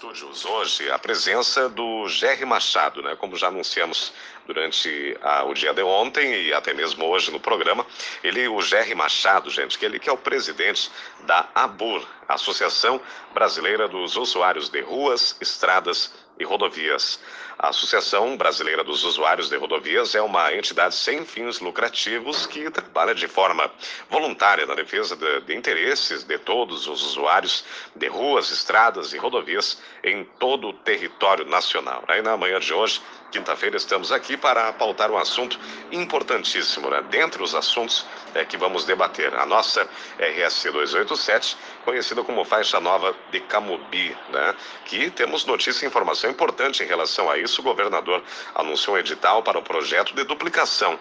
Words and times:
estúdios 0.00 0.46
hoje 0.46 0.90
a 0.90 0.98
presença 0.98 1.68
do 1.68 2.08
Jerry 2.08 2.46
Machado, 2.46 3.02
né? 3.02 3.14
Como 3.16 3.36
já 3.36 3.48
anunciamos 3.48 4.14
durante 4.46 5.14
a, 5.20 5.44
o 5.44 5.52
dia 5.52 5.74
de 5.74 5.82
ontem 5.82 6.46
e 6.46 6.54
até 6.54 6.72
mesmo 6.72 7.04
hoje 7.04 7.30
no 7.30 7.38
programa. 7.38 7.84
Ele, 8.24 8.48
o 8.48 8.62
Jerry 8.62 8.94
Machado, 8.94 9.50
gente, 9.50 9.78
que 9.78 9.84
ele 9.84 9.98
que 9.98 10.08
é 10.08 10.12
o 10.12 10.16
presidente 10.16 10.90
da 11.26 11.46
ABUR, 11.54 12.02
Associação 12.34 13.00
Brasileira 13.32 13.88
dos 13.88 14.16
Usuários 14.16 14.68
de 14.68 14.80
Ruas, 14.80 15.36
Estradas 15.40 16.12
e 16.38 16.44
Rodovias. 16.44 17.20
A 17.58 17.68
Associação 17.68 18.36
Brasileira 18.38 18.82
dos 18.82 19.04
Usuários 19.04 19.50
de 19.50 19.56
Rodovias 19.56 20.14
é 20.14 20.22
uma 20.22 20.50
entidade 20.54 20.94
sem 20.94 21.26
fins 21.26 21.60
lucrativos 21.60 22.46
que 22.46 22.70
trabalha 22.70 23.14
de 23.14 23.28
forma 23.28 23.70
voluntária 24.08 24.64
na 24.64 24.74
defesa 24.74 25.14
de, 25.14 25.40
de 25.42 25.54
interesses 25.54 26.24
de 26.24 26.38
todos 26.38 26.88
os 26.88 27.02
usuários 27.02 27.64
de 27.94 28.08
ruas, 28.08 28.50
estradas 28.50 29.12
e 29.12 29.18
rodovias 29.18 29.76
em 30.02 30.24
todo 30.38 30.68
o 30.68 30.72
território 30.72 31.44
nacional. 31.44 32.02
Aí 32.08 32.22
na 32.22 32.34
manhã 32.36 32.58
de 32.58 32.72
hoje, 32.72 33.02
quinta-feira, 33.30 33.76
estamos 33.76 34.10
aqui 34.12 34.36
para 34.36 34.72
pautar 34.72 35.10
um 35.10 35.16
assunto 35.16 35.58
importantíssimo, 35.92 36.90
né? 36.90 37.02
Dentre 37.10 37.42
os 37.42 37.54
assuntos 37.54 38.04
é, 38.34 38.44
que 38.44 38.56
vamos 38.56 38.84
debater, 38.84 39.34
a 39.34 39.46
nossa 39.46 39.88
RS 40.18 40.64
287, 40.64 41.56
conhecida 41.84 42.22
como 42.22 42.44
faixa 42.44 42.80
nova 42.80 43.14
de 43.30 43.40
Camobi, 43.40 44.16
né? 44.30 44.54
Que 44.84 45.10
temos 45.10 45.44
notícia 45.44 45.84
e 45.84 45.88
informação 45.88 46.30
importante 46.30 46.82
em 46.82 46.86
relação 46.86 47.30
a 47.30 47.38
isso, 47.38 47.60
o 47.60 47.64
governador 47.64 48.22
anunciou 48.54 48.96
um 48.96 48.98
edital 48.98 49.42
para 49.42 49.58
o 49.58 49.62
projeto 49.62 50.14
de 50.14 50.24
duplicação 50.24 50.98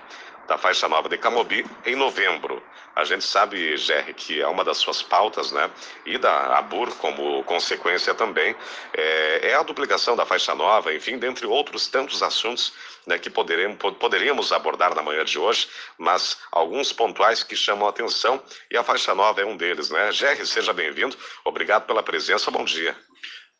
da 0.49 0.57
faixa 0.57 0.89
nova 0.89 1.07
de 1.07 1.15
Camobi 1.15 1.63
em 1.85 1.95
novembro. 1.95 2.61
A 2.95 3.03
gente 3.03 3.23
sabe, 3.23 3.77
Gerry, 3.77 4.15
que 4.15 4.41
é 4.41 4.47
uma 4.47 4.63
das 4.63 4.77
suas 4.77 4.99
pautas, 4.99 5.51
né? 5.51 5.69
E 6.07 6.17
da 6.17 6.57
ABUR, 6.57 6.89
como 6.95 7.43
consequência 7.43 8.15
também, 8.15 8.55
é, 8.91 9.51
é 9.51 9.53
a 9.53 9.61
duplicação 9.61 10.15
da 10.15 10.25
faixa 10.25 10.55
nova, 10.55 10.91
enfim, 10.91 11.19
dentre 11.19 11.45
outros 11.45 11.87
tantos 11.87 12.23
assuntos 12.23 12.73
né, 13.05 13.19
que 13.19 13.29
poderemos, 13.29 13.77
poderíamos 13.99 14.51
abordar 14.51 14.95
na 14.95 15.03
manhã 15.03 15.23
de 15.23 15.37
hoje, 15.37 15.69
mas 15.99 16.37
alguns 16.51 16.91
pontuais 16.91 17.43
que 17.43 17.55
chamam 17.55 17.85
a 17.85 17.91
atenção 17.91 18.41
e 18.71 18.75
a 18.75 18.83
faixa 18.83 19.13
nova 19.13 19.39
é 19.41 19.45
um 19.45 19.55
deles, 19.55 19.91
né? 19.91 20.11
Gerry, 20.11 20.45
seja 20.47 20.73
bem-vindo, 20.73 21.15
obrigado 21.45 21.85
pela 21.85 22.01
presença, 22.01 22.49
bom 22.49 22.63
dia. 22.63 22.97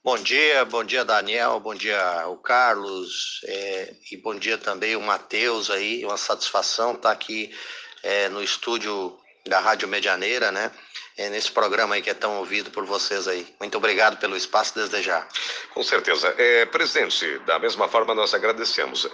Bom 0.02 0.18
dia, 0.18 0.64
bom 0.64 0.82
dia 0.82 1.04
Daniel, 1.04 1.60
bom 1.60 1.76
dia 1.76 2.26
o 2.30 2.38
Carlos 2.38 3.42
é, 3.44 3.94
e 4.10 4.16
bom 4.16 4.34
dia 4.34 4.58
também 4.58 4.96
o 4.96 5.02
Matheus 5.02 5.70
aí, 5.70 6.06
uma 6.06 6.16
satisfação 6.16 6.94
estar 6.94 7.12
aqui 7.12 7.54
é, 8.02 8.30
no 8.30 8.42
estúdio 8.42 9.20
da 9.46 9.60
Rádio 9.60 9.90
Medianeira, 9.90 10.54
né? 10.54 10.72
É, 11.20 11.30
nesse 11.30 11.52
programa 11.52 11.96
aí 11.96 12.02
que 12.02 12.10
é 12.10 12.14
tão 12.14 12.38
ouvido 12.38 12.72
por 12.72 12.86
vocês 12.86 13.28
aí. 13.28 13.46
Muito 13.60 13.78
obrigado 13.78 14.18
pelo 14.20 14.38
espaço 14.38 14.74
desde 14.74 15.02
já. 15.02 15.28
Com 15.74 15.84
certeza. 15.84 16.34
É, 16.38 16.66
presidente, 16.66 17.40
da 17.40 17.60
mesma 17.60 17.90
forma 17.90 18.16
nós 18.16 18.34
agradecemos. 18.34 19.04
Uh, 19.04 19.10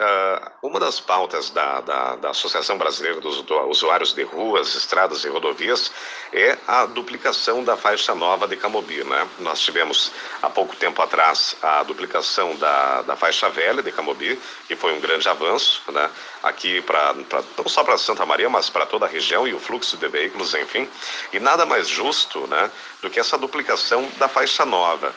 uma 0.61 0.80
das 0.80 1.00
pautas 1.00 1.50
da, 1.50 1.81
da, 1.81 2.16
da, 2.17 2.30
Associação 2.30 2.78
Brasileira 2.78 3.20
dos 3.20 3.44
Usuários 3.70 4.14
de 4.14 4.22
Ruas, 4.22 4.76
Estradas 4.76 5.23
e 5.23 5.30
Rodovias 5.30 5.92
é 6.31 6.56
a 6.67 6.86
duplicação 6.86 7.64
da 7.64 7.76
faixa 7.76 8.14
nova 8.14 8.48
de 8.48 8.56
Camobi. 8.56 9.03
Né? 9.03 9.28
Nós 9.39 9.59
tivemos 9.61 10.11
há 10.44 10.50
pouco 10.50 10.76
tempo 10.76 11.02
atrás 11.02 11.56
a 11.59 11.81
duplicação 11.81 12.56
da, 12.58 13.02
da 13.02 13.16
faixa 13.16 13.50
velha 13.50 13.81
de 13.81 13.92
Camobi, 13.92 14.39
que 14.67 14.76
foi 14.76 14.94
um 14.94 15.00
grande 15.00 15.28
avanço 15.28 15.81
né? 15.92 16.08
Aqui 16.46 16.82
para 16.82 17.14
não 17.58 17.68
só 17.68 17.84
para 17.84 17.98
Santa 17.98 18.26
Maria, 18.26 18.50
mas 18.50 18.70
para 18.70 18.86
toda 18.86 19.06
a 19.06 19.10
região 19.10 19.48
e 19.48 19.54
o 19.54 19.60
fluxo 19.60 19.98
de 19.98 20.08
veículos, 20.08 20.54
enfim. 20.54 20.88
E 21.34 21.40
nada 21.40 21.66
mais 21.66 21.90
justo 21.90 22.46
né, 22.48 22.72
do 23.02 23.10
que 23.10 23.20
essa 23.20 23.38
duplicação 23.38 24.08
da 24.18 24.28
faixa 24.28 24.64
nova. 24.64 25.14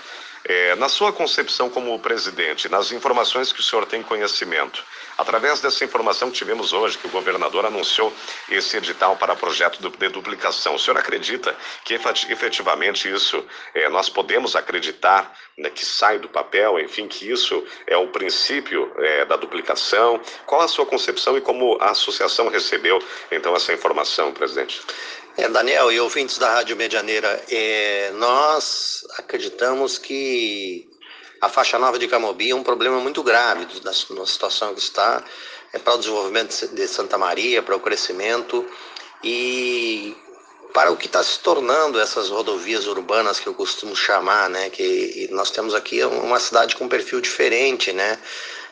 É, 0.49 0.75
na 0.77 0.89
sua 0.89 1.13
concepção 1.13 1.69
como 1.69 1.99
presidente, 1.99 2.71
nas 2.71 2.91
informações 2.91 3.53
que 3.53 3.61
o 3.61 3.63
senhor 3.63 3.85
tem 3.85 4.03
conhecimento, 4.03 4.83
através 5.19 5.61
dessa 5.61 5.85
informação 5.85 6.31
que 6.31 6.39
tivemos 6.39 6.73
hoje, 6.73 6.97
que 6.97 7.07
o 7.07 7.11
governador 7.11 7.67
anunciou 7.67 8.11
esse 8.49 8.79
edital 8.79 9.15
para 9.17 9.37
projeto 9.37 9.79
de 9.79 10.09
duplicação, 10.09 10.75
o 10.75 10.79
senhor 10.79 10.97
acredita 10.97 11.55
que 11.85 11.93
efetivamente 12.31 13.13
isso 13.13 13.45
é, 13.75 13.91
nós 13.91 14.09
podemos 14.09 14.57
acreditar 14.57 15.37
né, 15.59 15.69
que 15.69 15.85
sai 15.85 16.19
do 16.19 16.29
papel, 16.29 16.79
enfim, 16.79 17.07
que 17.07 17.31
isso 17.31 17.63
é 17.87 17.97
o 17.97 18.09
princípio 18.09 18.91
é, 18.97 19.27
da 19.27 19.37
duplicação? 19.37 20.19
Qual 20.47 20.63
a 20.63 20.69
sua 20.69 20.87
concepção 20.87 21.37
e 21.37 21.43
como 21.43 21.77
a 21.81 21.91
associação 21.91 22.49
recebeu 22.49 22.99
então 23.31 23.55
essa 23.55 23.73
informação, 23.75 24.33
presidente? 24.33 24.81
É, 25.39 25.49
Daniel 25.49 25.93
e 25.93 26.01
ouvintes 26.01 26.37
da 26.37 26.53
Rádio 26.53 26.77
Medianeira, 26.77 27.41
é, 27.49 28.11
nós 28.17 29.07
acreditamos 29.17 29.97
que 29.97 30.91
a 31.41 31.49
faixa 31.49 31.79
nova 31.79 31.97
de 31.97 32.09
Camobi 32.09 32.51
é 32.51 32.55
um 32.57 32.65
problema 32.65 32.99
muito 32.99 33.23
grave 33.23 33.65
da, 33.81 33.93
na 34.17 34.27
situação 34.27 34.75
que 34.75 34.81
está 34.81 35.23
é, 35.73 35.79
para 35.79 35.95
o 35.95 35.99
desenvolvimento 35.99 36.67
de 36.75 36.89
Santa 36.89 37.17
Maria, 37.17 37.63
para 37.63 37.77
o 37.77 37.79
crescimento 37.79 38.67
e 39.23 40.17
para 40.75 40.91
o 40.91 40.97
que 40.97 41.07
está 41.07 41.23
se 41.23 41.39
tornando 41.39 42.01
essas 42.01 42.31
rodovias 42.31 42.89
urbanas 42.89 43.39
que 43.39 43.47
eu 43.47 43.55
costumo 43.55 43.95
chamar, 43.95 44.51
né? 44.51 44.71
Que 44.71 45.29
nós 45.31 45.53
temos 45.53 45.73
aqui 45.73 46.03
uma 46.03 46.41
cidade 46.41 46.75
com 46.75 46.87
um 46.87 46.89
perfil 46.89 47.21
diferente, 47.21 47.93
né? 47.93 48.19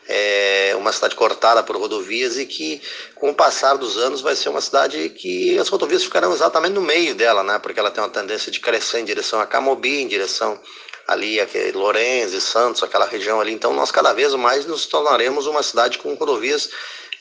É 0.07 0.73
uma 0.77 0.91
cidade 0.91 1.15
cortada 1.15 1.61
por 1.63 1.75
rodovias 1.75 2.37
e 2.37 2.45
que, 2.45 2.81
com 3.15 3.29
o 3.29 3.33
passar 3.33 3.75
dos 3.75 3.97
anos, 3.97 4.21
vai 4.21 4.35
ser 4.35 4.49
uma 4.49 4.61
cidade 4.61 5.09
que 5.09 5.57
as 5.59 5.67
rodovias 5.67 6.03
ficarão 6.03 6.33
exatamente 6.33 6.73
no 6.73 6.81
meio 6.81 7.13
dela, 7.13 7.43
né? 7.43 7.59
Porque 7.59 7.79
ela 7.79 7.91
tem 7.91 8.03
uma 8.03 8.09
tendência 8.09 8.51
de 8.51 8.59
crescer 8.59 8.99
em 8.99 9.05
direção 9.05 9.39
a 9.39 9.45
Camobi, 9.45 10.01
em 10.01 10.07
direção 10.07 10.59
ali, 11.07 11.39
aquele 11.39 11.71
Lourenço, 11.71 12.39
Santos, 12.41 12.83
aquela 12.83 13.05
região 13.05 13.39
ali. 13.39 13.53
Então, 13.53 13.73
nós 13.73 13.91
cada 13.91 14.13
vez 14.13 14.33
mais 14.35 14.65
nos 14.65 14.85
tornaremos 14.85 15.47
uma 15.47 15.63
cidade 15.63 15.97
com 15.97 16.13
rodovias 16.13 16.69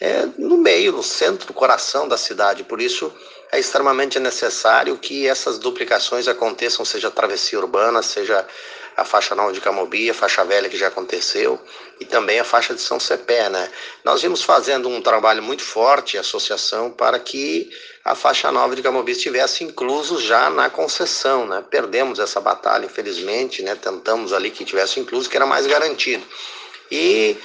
é, 0.00 0.26
no 0.36 0.58
meio, 0.58 0.92
no 0.92 1.02
centro, 1.02 1.46
no 1.48 1.54
coração 1.54 2.06
da 2.08 2.16
cidade. 2.16 2.64
Por 2.64 2.80
isso, 2.80 3.12
é 3.52 3.58
extremamente 3.58 4.18
necessário 4.18 4.98
que 4.98 5.26
essas 5.26 5.58
duplicações 5.58 6.28
aconteçam, 6.28 6.84
seja 6.84 7.08
a 7.08 7.12
travessia 7.12 7.58
urbana, 7.58 8.02
seja 8.02 8.46
a 8.96 9.04
faixa 9.04 9.34
nova 9.34 9.52
de 9.52 9.60
Camobi, 9.60 10.08
a 10.08 10.14
faixa 10.14 10.44
velha 10.44 10.68
que 10.68 10.76
já 10.76 10.88
aconteceu 10.88 11.60
e 12.00 12.04
também 12.04 12.40
a 12.40 12.44
faixa 12.44 12.74
de 12.74 12.80
São 12.80 12.98
Cepé, 12.98 13.50
né? 13.50 13.70
Nós 14.02 14.22
vimos 14.22 14.42
fazendo 14.42 14.88
um 14.88 15.02
trabalho 15.02 15.42
muito 15.42 15.62
forte, 15.62 16.16
a 16.16 16.20
associação, 16.20 16.90
para 16.90 17.18
que 17.18 17.70
a 18.04 18.14
faixa 18.14 18.50
nova 18.50 18.74
de 18.74 18.82
Camobi 18.82 19.12
estivesse 19.12 19.64
incluso 19.64 20.20
já 20.20 20.48
na 20.48 20.70
concessão, 20.70 21.46
né? 21.46 21.62
Perdemos 21.68 22.18
essa 22.18 22.40
batalha, 22.40 22.86
infelizmente, 22.86 23.62
né? 23.62 23.74
Tentamos 23.74 24.32
ali 24.32 24.50
que 24.50 24.64
tivesse 24.64 24.98
incluso, 24.98 25.28
que 25.28 25.36
era 25.36 25.46
mais 25.46 25.66
garantido. 25.66 26.24
E 26.90 27.36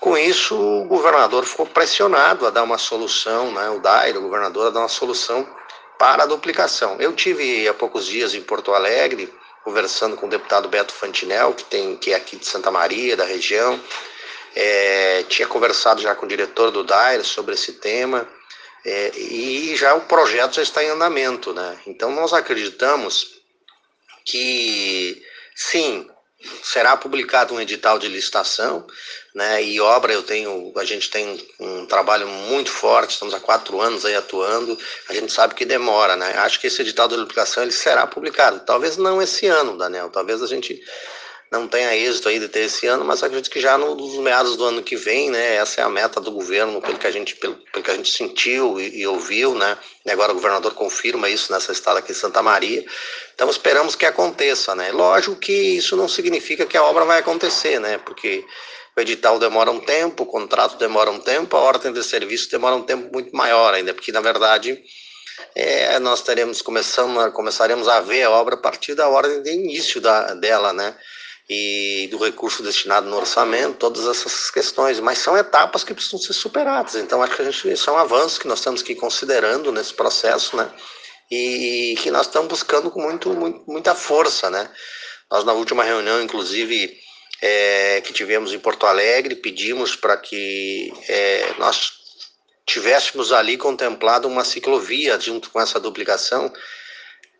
com 0.00 0.16
isso, 0.16 0.58
o 0.58 0.84
governador 0.84 1.44
ficou 1.44 1.66
pressionado 1.66 2.46
a 2.46 2.50
dar 2.50 2.62
uma 2.62 2.78
solução, 2.78 3.52
né? 3.52 3.68
o 3.68 3.80
Dairo, 3.80 4.18
o 4.18 4.22
governador, 4.22 4.68
a 4.68 4.70
dar 4.70 4.80
uma 4.80 4.88
solução 4.88 5.46
para 5.98 6.22
a 6.22 6.26
duplicação. 6.26 6.96
Eu 6.98 7.12
tive 7.12 7.68
há 7.68 7.74
poucos 7.74 8.06
dias 8.06 8.34
em 8.34 8.40
Porto 8.40 8.72
Alegre, 8.72 9.30
conversando 9.64 10.16
com 10.16 10.26
o 10.26 10.30
deputado 10.30 10.68
Beto 10.68 10.92
Fantinel, 10.92 11.54
que, 11.54 11.64
tem, 11.64 11.96
que 11.96 12.12
é 12.12 12.16
aqui 12.16 12.36
de 12.36 12.46
Santa 12.46 12.70
Maria, 12.70 13.16
da 13.16 13.24
região. 13.24 13.80
É, 14.54 15.22
tinha 15.24 15.46
conversado 15.46 16.00
já 16.00 16.14
com 16.14 16.26
o 16.26 16.28
diretor 16.28 16.70
do 16.70 16.82
DAIR 16.82 17.24
sobre 17.24 17.54
esse 17.54 17.74
tema 17.74 18.26
é, 18.84 19.16
e 19.16 19.76
já 19.76 19.94
o 19.94 20.00
projeto 20.02 20.54
já 20.54 20.62
está 20.62 20.82
em 20.82 20.88
andamento. 20.88 21.52
Né? 21.52 21.78
Então, 21.86 22.10
nós 22.12 22.32
acreditamos 22.32 23.40
que, 24.24 25.22
sim, 25.54 26.08
será 26.62 26.96
publicado 26.96 27.54
um 27.54 27.60
edital 27.60 27.98
de 27.98 28.08
licitação, 28.08 28.86
né? 29.34 29.62
E 29.62 29.80
obra 29.80 30.12
eu 30.12 30.22
tenho, 30.22 30.72
a 30.76 30.84
gente 30.84 31.10
tem 31.10 31.40
um 31.58 31.86
trabalho 31.86 32.26
muito 32.28 32.70
forte, 32.70 33.12
estamos 33.12 33.34
há 33.34 33.40
quatro 33.40 33.80
anos 33.80 34.04
aí 34.04 34.14
atuando, 34.14 34.78
a 35.08 35.14
gente 35.14 35.32
sabe 35.32 35.54
que 35.54 35.64
demora, 35.64 36.16
né? 36.16 36.34
Acho 36.38 36.60
que 36.60 36.66
esse 36.66 36.82
edital 36.82 37.08
de 37.08 37.16
publicação 37.16 37.62
ele 37.62 37.72
será 37.72 38.06
publicado, 38.06 38.60
talvez 38.60 38.96
não 38.96 39.20
esse 39.22 39.46
ano, 39.46 39.76
Daniel, 39.76 40.10
talvez 40.10 40.42
a 40.42 40.46
gente 40.46 40.80
não 41.50 41.66
tenha 41.66 41.96
êxito 41.96 42.28
aí 42.28 42.38
de 42.38 42.48
ter 42.48 42.60
esse 42.60 42.86
ano, 42.86 43.04
mas 43.04 43.22
acredito 43.22 43.50
que 43.50 43.60
já 43.60 43.76
nos 43.76 44.14
meados 44.18 44.56
do 44.56 44.64
ano 44.64 44.82
que 44.82 44.94
vem, 44.94 45.30
né, 45.30 45.56
essa 45.56 45.80
é 45.80 45.84
a 45.84 45.88
meta 45.88 46.20
do 46.20 46.30
governo, 46.30 46.80
pelo 46.80 46.96
que 46.96 47.06
a 47.08 47.10
gente, 47.10 47.34
pelo, 47.34 47.56
pelo 47.72 47.84
que 47.84 47.90
a 47.90 47.96
gente 47.96 48.10
sentiu 48.12 48.80
e, 48.80 49.00
e, 49.00 49.06
ouviu, 49.06 49.54
né, 49.56 49.76
e 50.06 50.10
agora 50.12 50.30
o 50.30 50.36
governador 50.36 50.72
confirma 50.74 51.28
isso 51.28 51.52
nessa 51.52 51.72
estada 51.72 51.98
aqui 51.98 52.12
em 52.12 52.14
Santa 52.14 52.40
Maria, 52.40 52.84
então 53.34 53.50
esperamos 53.50 53.96
que 53.96 54.06
aconteça, 54.06 54.76
né, 54.76 54.92
lógico 54.92 55.34
que 55.34 55.52
isso 55.52 55.96
não 55.96 56.06
significa 56.06 56.64
que 56.64 56.76
a 56.76 56.84
obra 56.84 57.04
vai 57.04 57.18
acontecer, 57.18 57.80
né, 57.80 57.98
porque 57.98 58.44
o 58.96 59.00
edital 59.00 59.38
demora 59.38 59.70
um 59.70 59.80
tempo, 59.80 60.24
o 60.24 60.26
contrato 60.26 60.76
demora 60.76 61.10
um 61.10 61.20
tempo, 61.20 61.56
a 61.56 61.60
ordem 61.60 61.92
de 61.92 62.02
serviço 62.02 62.50
demora 62.50 62.76
um 62.76 62.82
tempo 62.82 63.10
muito 63.12 63.34
maior 63.34 63.74
ainda, 63.74 63.94
porque 63.94 64.12
na 64.12 64.20
verdade 64.20 64.82
é, 65.54 65.98
nós 65.98 66.22
teremos 66.22 66.60
começando, 66.60 67.32
começaremos 67.32 67.88
a 67.88 68.00
ver 68.00 68.24
a 68.24 68.30
obra 68.30 68.54
a 68.54 68.58
partir 68.58 68.94
da 68.94 69.08
ordem 69.08 69.42
de 69.42 69.52
início 69.52 70.00
da, 70.00 70.34
dela, 70.34 70.72
né? 70.72 70.96
e 71.52 72.06
do 72.12 72.16
recurso 72.16 72.62
destinado 72.62 73.10
no 73.10 73.16
orçamento, 73.16 73.76
todas 73.76 74.06
essas 74.06 74.52
questões, 74.52 75.00
mas 75.00 75.18
são 75.18 75.36
etapas 75.36 75.82
que 75.82 75.92
precisam 75.92 76.20
ser 76.20 76.32
superadas. 76.32 76.94
Então, 76.94 77.20
acho 77.20 77.34
que 77.34 77.42
a 77.42 77.44
gente, 77.44 77.72
isso 77.72 77.90
é 77.90 77.92
um 77.92 77.98
avanço 77.98 78.38
que 78.38 78.46
nós 78.46 78.60
temos 78.60 78.82
que 78.82 78.92
ir 78.92 78.94
considerando 78.96 79.72
nesse 79.72 79.92
processo, 79.92 80.56
né? 80.56 80.70
E 81.28 81.96
que 82.00 82.08
nós 82.08 82.26
estamos 82.26 82.46
buscando 82.46 82.88
com 82.88 83.00
muito, 83.02 83.30
muito, 83.30 83.64
muita 83.66 83.96
força, 83.96 84.48
né? 84.48 84.70
Nós, 85.28 85.42
na 85.42 85.52
última 85.52 85.82
reunião, 85.82 86.22
inclusive, 86.22 86.96
é, 87.40 88.00
que 88.02 88.12
tivemos 88.12 88.52
em 88.52 88.58
Porto 88.58 88.86
Alegre, 88.86 89.34
pedimos 89.34 89.96
para 89.96 90.16
que 90.16 90.92
é, 91.08 91.54
nós 91.58 91.92
tivéssemos 92.66 93.32
ali 93.32 93.56
contemplado 93.56 94.28
uma 94.28 94.44
ciclovia 94.44 95.18
junto 95.18 95.50
com 95.50 95.60
essa 95.60 95.80
duplicação, 95.80 96.52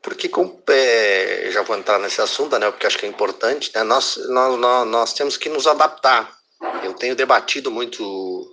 porque 0.03 0.29
com, 0.29 0.61
é, 0.69 1.51
já 1.53 1.63
vou 1.63 1.77
entrar 1.77 1.99
nesse 1.99 2.21
assunto, 2.21 2.59
né, 2.59 2.71
porque 2.71 2.87
acho 2.87 2.99
que 2.99 3.07
é 3.07 3.09
importante, 3.09 3.71
né, 3.75 3.83
nós, 3.83 4.17
nós, 4.29 4.59
nós, 4.59 4.89
nós 4.89 5.13
temos 5.13 5.37
que 5.37 5.49
nos 5.49 5.67
adaptar. 5.67 6.37
Eu 6.83 6.95
tenho 6.95 7.15
debatido 7.15 7.71
muito 7.71 8.51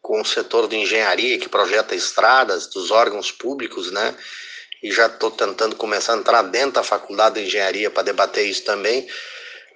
com 0.00 0.20
o 0.20 0.24
setor 0.24 0.68
de 0.68 0.76
engenharia 0.76 1.38
que 1.38 1.48
projeta 1.48 1.94
estradas, 1.94 2.66
dos 2.66 2.90
órgãos 2.90 3.32
públicos, 3.32 3.90
né, 3.90 4.14
e 4.82 4.92
já 4.92 5.06
estou 5.06 5.30
tentando 5.30 5.76
começar 5.76 6.14
a 6.14 6.18
entrar 6.18 6.42
dentro 6.42 6.72
da 6.72 6.82
faculdade 6.82 7.40
de 7.40 7.46
engenharia 7.46 7.90
para 7.90 8.02
debater 8.02 8.46
isso 8.46 8.64
também, 8.64 9.08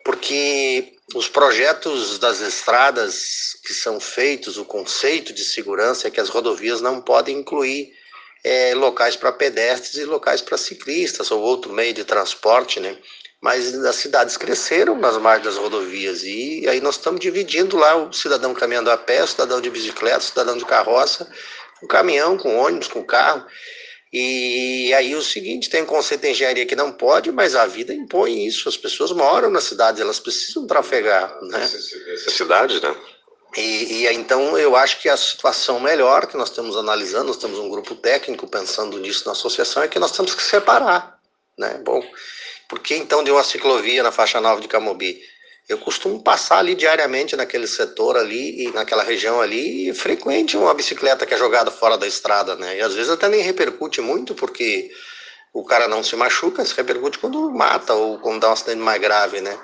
porque 0.06 0.92
os 1.16 1.28
projetos 1.28 2.20
das 2.20 2.40
estradas 2.40 3.56
que 3.64 3.74
são 3.74 3.98
feitos, 3.98 4.56
o 4.56 4.64
conceito 4.64 5.32
de 5.32 5.44
segurança 5.44 6.06
é 6.06 6.10
que 6.12 6.20
as 6.20 6.28
rodovias 6.28 6.80
não 6.80 7.00
podem 7.02 7.38
incluir 7.38 7.92
é, 8.44 8.72
locais 8.76 9.16
para 9.16 9.32
pedestres 9.32 9.96
e 9.96 10.04
locais 10.04 10.40
para 10.40 10.56
ciclistas 10.56 11.32
ou 11.32 11.42
outro 11.42 11.72
meio 11.72 11.92
de 11.92 12.04
transporte, 12.04 12.78
né? 12.78 12.96
Mas 13.42 13.74
as 13.84 13.96
cidades 13.96 14.36
cresceram 14.36 14.96
nas 14.96 15.18
margens 15.18 15.46
das 15.46 15.56
rodovias 15.56 16.22
e 16.22 16.64
aí 16.68 16.80
nós 16.80 16.94
estamos 16.94 17.18
dividindo 17.18 17.76
lá 17.76 17.96
o 17.96 18.12
cidadão 18.12 18.54
caminhando 18.54 18.92
a 18.92 18.96
pé, 18.96 19.24
o 19.24 19.26
cidadão 19.26 19.60
de 19.60 19.70
bicicleta, 19.70 20.18
o 20.18 20.22
cidadão 20.22 20.56
de 20.56 20.64
carroça, 20.64 21.28
com 21.80 21.88
caminhão, 21.88 22.38
com 22.38 22.56
ônibus, 22.56 22.86
com 22.86 23.02
carro. 23.02 23.44
E 24.12 24.94
aí 24.94 25.14
o 25.14 25.22
seguinte, 25.22 25.68
tem 25.68 25.82
um 25.82 25.86
conceito 25.86 26.22
de 26.22 26.30
engenharia 26.30 26.64
que 26.64 26.76
não 26.76 26.92
pode, 26.92 27.32
mas 27.32 27.54
a 27.54 27.66
vida 27.66 27.92
impõe 27.92 28.46
isso. 28.46 28.68
As 28.68 28.76
pessoas 28.76 29.12
moram 29.12 29.50
nas 29.50 29.64
cidades, 29.64 30.00
elas 30.00 30.20
precisam 30.20 30.66
trafegar, 30.66 31.36
né? 31.42 31.58
Necessidade, 31.58 32.80
né? 32.80 32.94
E, 33.56 34.04
e, 34.04 34.12
então 34.12 34.56
eu 34.58 34.76
acho 34.76 35.00
que 35.00 35.08
a 35.08 35.16
situação 35.16 35.80
melhor 35.80 36.26
que 36.26 36.36
nós 36.36 36.50
estamos 36.50 36.76
analisando, 36.76 37.26
nós 37.26 37.38
temos 37.38 37.58
um 37.58 37.70
grupo 37.70 37.94
técnico 37.94 38.46
pensando 38.46 38.98
nisso 38.98 39.24
na 39.26 39.32
associação, 39.32 39.82
é 39.82 39.88
que 39.88 39.98
nós 39.98 40.12
temos 40.12 40.34
que 40.34 40.42
separar, 40.42 41.18
né? 41.58 41.80
Bom, 41.82 42.02
por 42.68 42.80
que 42.80 42.94
então 42.94 43.24
de 43.24 43.30
uma 43.30 43.42
ciclovia 43.42 44.02
na 44.02 44.12
faixa 44.12 44.40
nova 44.40 44.60
de 44.60 44.68
Camobi? 44.68 45.20
Eu 45.68 45.78
costumo 45.78 46.22
passar 46.22 46.58
ali 46.58 46.74
diariamente 46.76 47.34
naquele 47.34 47.66
setor 47.66 48.16
ali 48.16 48.66
e 48.66 48.72
naquela 48.72 49.02
região 49.02 49.40
ali 49.40 49.88
e 49.88 49.94
frequente 49.94 50.56
uma 50.56 50.72
bicicleta 50.72 51.26
que 51.26 51.34
é 51.34 51.36
jogada 51.36 51.72
fora 51.72 51.98
da 51.98 52.06
estrada, 52.06 52.54
né? 52.54 52.76
E 52.78 52.80
às 52.80 52.94
vezes 52.94 53.10
até 53.10 53.28
nem 53.28 53.42
repercute 53.42 54.00
muito 54.00 54.34
porque 54.34 54.90
o 55.52 55.64
cara 55.64 55.88
não 55.88 56.04
se 56.04 56.14
machuca, 56.14 56.64
se 56.64 56.74
repercute 56.76 57.18
quando 57.18 57.50
mata 57.50 57.94
ou 57.94 58.18
quando 58.18 58.40
dá 58.40 58.50
um 58.50 58.52
acidente 58.52 58.78
mais 58.78 59.00
grave, 59.00 59.40
né? 59.40 59.58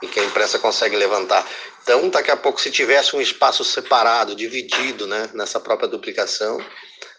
E 0.00 0.06
que 0.06 0.20
a 0.20 0.24
imprensa 0.24 0.58
consegue 0.58 0.96
levantar. 0.96 1.46
Então, 1.82 2.08
daqui 2.08 2.30
a 2.30 2.36
pouco, 2.36 2.60
se 2.60 2.70
tivesse 2.70 3.14
um 3.16 3.20
espaço 3.20 3.64
separado, 3.64 4.36
dividido, 4.36 5.06
né, 5.06 5.28
nessa 5.34 5.58
própria 5.58 5.88
duplicação, 5.88 6.64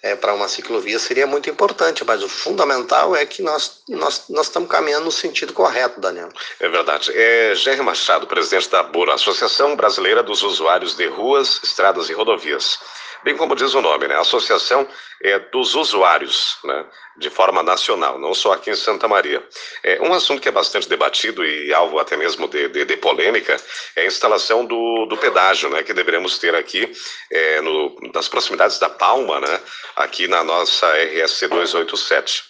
é, 0.04 0.16
para 0.18 0.34
uma 0.34 0.50
ciclovia 0.50 1.00
seria 1.00 1.26
muito 1.26 1.50
importante, 1.50 2.04
mas 2.04 2.22
o 2.22 2.28
fundamental 2.28 3.16
é 3.16 3.26
que 3.26 3.42
nós, 3.42 3.82
nós, 3.88 4.26
nós 4.30 4.48
estamos 4.48 4.70
caminhando 4.70 5.06
no 5.06 5.12
sentido 5.12 5.54
correto, 5.54 6.02
Daniel. 6.02 6.28
É 6.60 6.68
verdade. 6.68 7.10
É 7.16 7.56
Jerry 7.56 7.82
Machado, 7.82 8.28
presidente 8.28 8.70
da 8.70 8.84
BURA, 8.84 9.14
Associação 9.14 9.78
Brasileira 9.78 10.22
dos 10.22 10.44
Usuários 10.44 10.98
de 10.98 11.08
Ruas, 11.08 11.62
Estradas 11.64 12.10
e 12.10 12.14
Rodovias. 12.14 12.78
Bem 13.24 13.38
como 13.38 13.56
diz 13.56 13.74
o 13.74 13.82
nome, 13.82 14.06
né? 14.06 14.20
Associação 14.20 14.86
é 15.22 15.40
dos 15.40 15.76
usuários, 15.76 16.58
né? 16.66 16.86
De 17.16 17.30
forma 17.30 17.64
nacional, 17.64 18.20
não 18.20 18.34
só 18.34 18.52
aqui 18.52 18.70
em 18.70 18.76
Santa 18.76 19.08
Maria. 19.08 19.42
É, 19.82 20.02
um 20.02 20.14
assunto 20.14 20.42
que 20.42 20.50
é 20.50 20.52
bastante 20.52 20.90
debatido 20.90 21.46
e 21.46 21.74
alvo 21.74 22.00
até 22.00 22.18
mesmo 22.18 22.50
de, 22.50 22.68
de, 22.68 22.84
de 22.84 22.98
polêmica 22.98 23.56
é 23.96 24.02
a 24.02 24.06
instalação 24.06 24.66
do, 24.66 25.06
do 25.06 25.16
pedágio, 25.16 25.70
né? 25.70 25.84
Que 25.84 25.94
deveremos 25.94 26.38
ter 26.38 26.54
aqui 26.54 26.92
é, 27.32 27.62
no, 27.62 27.93
nas 28.24 28.30
proximidades 28.30 28.80
da 28.80 28.90
Palma, 28.90 29.40
né? 29.40 29.60
Aqui 29.96 30.28
na 30.28 30.44
nossa 30.44 30.88
RSC 30.88 31.48
287. 31.48 32.44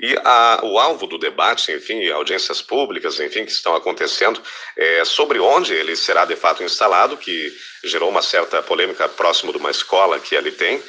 E 0.00 0.16
a, 0.24 0.60
o 0.62 0.78
alvo 0.78 1.06
do 1.06 1.18
debate, 1.18 1.70
enfim, 1.72 2.08
audiências 2.08 2.60
públicas, 2.60 3.20
enfim, 3.20 3.44
que 3.44 3.52
estão 3.52 3.76
acontecendo, 3.76 4.42
é 4.76 5.04
sobre 5.04 5.38
onde 5.38 5.72
ele 5.72 5.94
será 5.94 6.24
de 6.24 6.34
fato 6.34 6.64
instalado, 6.64 7.16
que 7.16 7.56
gerou 7.84 8.08
uma 8.08 8.22
certa 8.22 8.62
polêmica 8.62 9.08
próximo 9.08 9.52
de 9.52 9.58
uma 9.58 9.70
escola 9.70 10.18
que 10.18 10.36
ali 10.36 10.50
tem, 10.50 10.82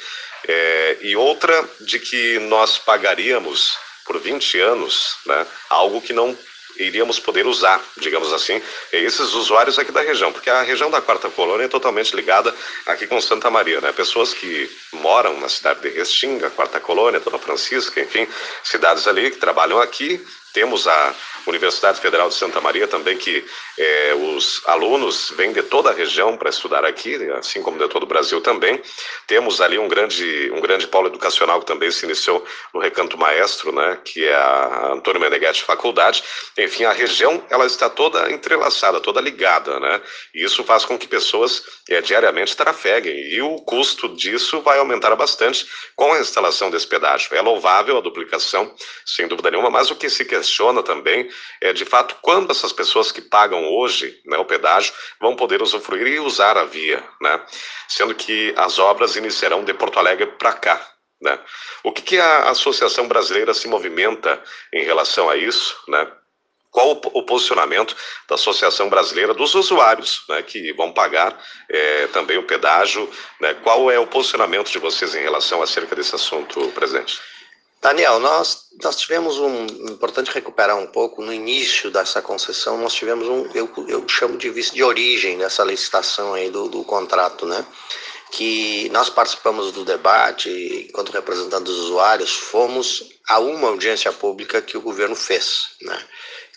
é, 0.48 0.96
e 1.02 1.16
outra 1.16 1.68
de 1.80 1.98
que 1.98 2.38
nós 2.40 2.78
pagaríamos 2.78 3.76
por 4.04 4.18
20 4.18 4.60
anos 4.60 5.16
né, 5.26 5.46
algo 5.68 6.00
que 6.00 6.12
não 6.12 6.36
iríamos 6.78 7.18
poder 7.18 7.46
usar, 7.46 7.82
digamos 7.96 8.32
assim, 8.32 8.60
esses 8.92 9.32
usuários 9.34 9.78
aqui 9.78 9.92
da 9.92 10.02
região, 10.02 10.32
porque 10.32 10.50
a 10.50 10.62
região 10.62 10.90
da 10.90 11.00
Quarta 11.00 11.30
Colônia 11.30 11.64
é 11.64 11.68
totalmente 11.68 12.14
ligada 12.14 12.54
aqui 12.86 13.06
com 13.06 13.20
Santa 13.20 13.50
Maria, 13.50 13.80
né? 13.80 13.92
Pessoas 13.92 14.34
que 14.34 14.70
moram 14.92 15.38
na 15.40 15.48
cidade 15.48 15.80
de 15.80 15.90
Restinga, 15.90 16.50
Quarta 16.50 16.80
Colônia, 16.80 17.20
Dona 17.20 17.38
Francisca, 17.38 18.00
enfim, 18.00 18.26
cidades 18.62 19.06
ali 19.06 19.30
que 19.30 19.38
trabalham 19.38 19.80
aqui, 19.80 20.24
temos 20.56 20.86
a 20.88 21.14
Universidade 21.46 22.00
Federal 22.00 22.30
de 22.30 22.34
Santa 22.34 22.62
Maria 22.62 22.88
também, 22.88 23.18
que 23.18 23.44
é, 23.78 24.14
os 24.14 24.62
alunos 24.64 25.30
vêm 25.36 25.52
de 25.52 25.62
toda 25.62 25.90
a 25.90 25.92
região 25.92 26.34
para 26.34 26.48
estudar 26.48 26.82
aqui, 26.82 27.14
assim 27.32 27.60
como 27.60 27.78
de 27.78 27.86
todo 27.88 28.04
o 28.04 28.06
Brasil 28.06 28.40
também. 28.40 28.80
Temos 29.26 29.60
ali 29.60 29.78
um 29.78 29.86
grande, 29.86 30.50
um 30.54 30.60
grande 30.62 30.88
polo 30.88 31.08
educacional 31.08 31.60
que 31.60 31.66
também 31.66 31.90
se 31.90 32.06
iniciou 32.06 32.42
no 32.72 32.80
Recanto 32.80 33.18
Maestro, 33.18 33.70
né, 33.70 33.98
que 34.02 34.24
é 34.24 34.34
a 34.34 34.92
Antônio 34.94 35.20
Meneghetti 35.20 35.62
Faculdade. 35.62 36.24
Enfim, 36.56 36.84
a 36.84 36.92
região 36.92 37.44
ela 37.50 37.66
está 37.66 37.90
toda 37.90 38.32
entrelaçada, 38.32 38.98
toda 38.98 39.20
ligada, 39.20 39.78
né? 39.78 40.00
E 40.34 40.42
isso 40.42 40.64
faz 40.64 40.86
com 40.86 40.96
que 40.96 41.06
pessoas 41.06 41.62
é, 41.86 42.00
diariamente 42.00 42.56
trafeguem. 42.56 43.14
E 43.14 43.42
o 43.42 43.56
custo 43.56 44.08
disso 44.16 44.62
vai 44.62 44.78
aumentar 44.78 45.14
bastante 45.14 45.66
com 45.94 46.14
a 46.14 46.18
instalação 46.18 46.70
desse 46.70 46.86
pedágio. 46.86 47.36
É 47.36 47.42
louvável 47.42 47.98
a 47.98 48.00
duplicação, 48.00 48.74
sem 49.04 49.28
dúvida 49.28 49.50
nenhuma, 49.50 49.68
mas 49.68 49.90
o 49.90 49.96
que 49.96 50.08
se 50.08 50.24
quer 50.24 50.45
questiona 50.46 50.82
também 50.82 51.28
é, 51.60 51.72
de 51.72 51.84
fato, 51.84 52.16
quando 52.22 52.50
essas 52.50 52.72
pessoas 52.72 53.10
que 53.10 53.20
pagam 53.20 53.68
hoje 53.68 54.20
né, 54.24 54.38
o 54.38 54.44
pedágio 54.44 54.94
vão 55.20 55.34
poder 55.34 55.60
usufruir 55.60 56.06
e 56.06 56.20
usar 56.20 56.56
a 56.56 56.64
via, 56.64 57.02
né? 57.20 57.40
Sendo 57.88 58.14
que 58.14 58.54
as 58.56 58.78
obras 58.78 59.16
iniciarão 59.16 59.64
de 59.64 59.74
Porto 59.74 59.98
Alegre 59.98 60.26
para 60.38 60.52
cá, 60.52 60.88
né? 61.20 61.38
O 61.82 61.92
que, 61.92 62.02
que 62.02 62.18
a 62.18 62.50
Associação 62.50 63.08
Brasileira 63.08 63.52
se 63.52 63.66
movimenta 63.66 64.40
em 64.72 64.84
relação 64.84 65.28
a 65.28 65.36
isso, 65.36 65.76
né? 65.88 66.06
Qual 66.70 66.90
o 66.90 67.22
posicionamento 67.22 67.96
da 68.28 68.34
Associação 68.34 68.90
Brasileira 68.90 69.32
dos 69.32 69.54
Usuários, 69.54 70.24
né, 70.28 70.42
que 70.42 70.74
vão 70.74 70.92
pagar 70.92 71.34
é, 71.70 72.06
também 72.08 72.36
o 72.36 72.42
pedágio? 72.42 73.10
Né? 73.40 73.54
Qual 73.54 73.90
é 73.90 73.98
o 73.98 74.06
posicionamento 74.06 74.70
de 74.70 74.78
vocês 74.78 75.14
em 75.14 75.22
relação 75.22 75.62
acerca 75.62 75.96
desse 75.96 76.14
assunto, 76.14 76.70
presidente? 76.72 77.18
Daniel, 77.86 78.18
nós, 78.18 78.64
nós 78.82 78.96
tivemos 78.96 79.38
um. 79.38 79.64
Importante 79.88 80.32
recuperar 80.32 80.76
um 80.76 80.88
pouco. 80.88 81.22
No 81.22 81.32
início 81.32 81.88
dessa 81.88 82.20
concessão, 82.20 82.76
nós 82.76 82.92
tivemos 82.92 83.28
um. 83.28 83.48
Eu, 83.54 83.70
eu 83.86 84.08
chamo 84.08 84.36
de 84.36 84.50
vice 84.50 84.74
de 84.74 84.82
origem 84.82 85.36
nessa 85.36 85.62
licitação 85.62 86.34
aí 86.34 86.50
do, 86.50 86.68
do 86.68 86.82
contrato, 86.82 87.46
né? 87.46 87.64
Que 88.32 88.88
nós 88.88 89.08
participamos 89.08 89.70
do 89.70 89.84
debate, 89.84 90.50
enquanto 90.88 91.12
representantes 91.12 91.66
dos 91.66 91.78
usuários, 91.84 92.32
fomos 92.32 93.04
a 93.28 93.38
uma 93.38 93.68
audiência 93.68 94.10
pública 94.10 94.60
que 94.60 94.76
o 94.76 94.82
governo 94.82 95.14
fez, 95.14 95.68
né? 95.82 95.96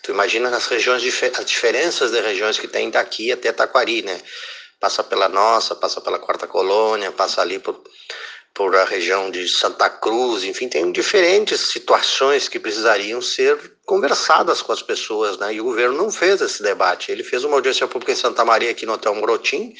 Tu 0.02 0.10
imagina 0.10 0.48
as 0.48 0.66
regiões, 0.66 1.04
as 1.38 1.44
diferenças 1.44 2.10
de 2.10 2.20
regiões 2.20 2.58
que 2.58 2.66
tem 2.66 2.90
daqui 2.90 3.30
até 3.30 3.52
Taquari, 3.52 4.02
né? 4.02 4.20
Passa 4.80 5.04
pela 5.04 5.28
nossa, 5.28 5.76
passa 5.76 6.00
pela 6.00 6.18
quarta 6.18 6.48
colônia, 6.48 7.12
passa 7.12 7.40
ali 7.40 7.60
por 7.60 7.80
por 8.54 8.74
a 8.76 8.84
região 8.84 9.30
de 9.30 9.48
Santa 9.48 9.88
Cruz, 9.88 10.44
enfim, 10.44 10.68
tem 10.68 10.90
diferentes 10.92 11.60
situações 11.60 12.48
que 12.48 12.58
precisariam 12.58 13.22
ser 13.22 13.58
conversadas 13.86 14.60
com 14.60 14.72
as 14.72 14.82
pessoas, 14.82 15.38
né? 15.38 15.54
E 15.54 15.60
o 15.60 15.64
governo 15.64 15.96
não 15.96 16.10
fez 16.10 16.40
esse 16.40 16.62
debate. 16.62 17.10
Ele 17.10 17.24
fez 17.24 17.44
uma 17.44 17.56
audiência 17.56 17.86
pública 17.86 18.12
em 18.12 18.16
Santa 18.16 18.44
Maria, 18.44 18.70
aqui 18.70 18.84
no 18.84 18.92
Hotel 18.92 19.14
Morotim. 19.14 19.74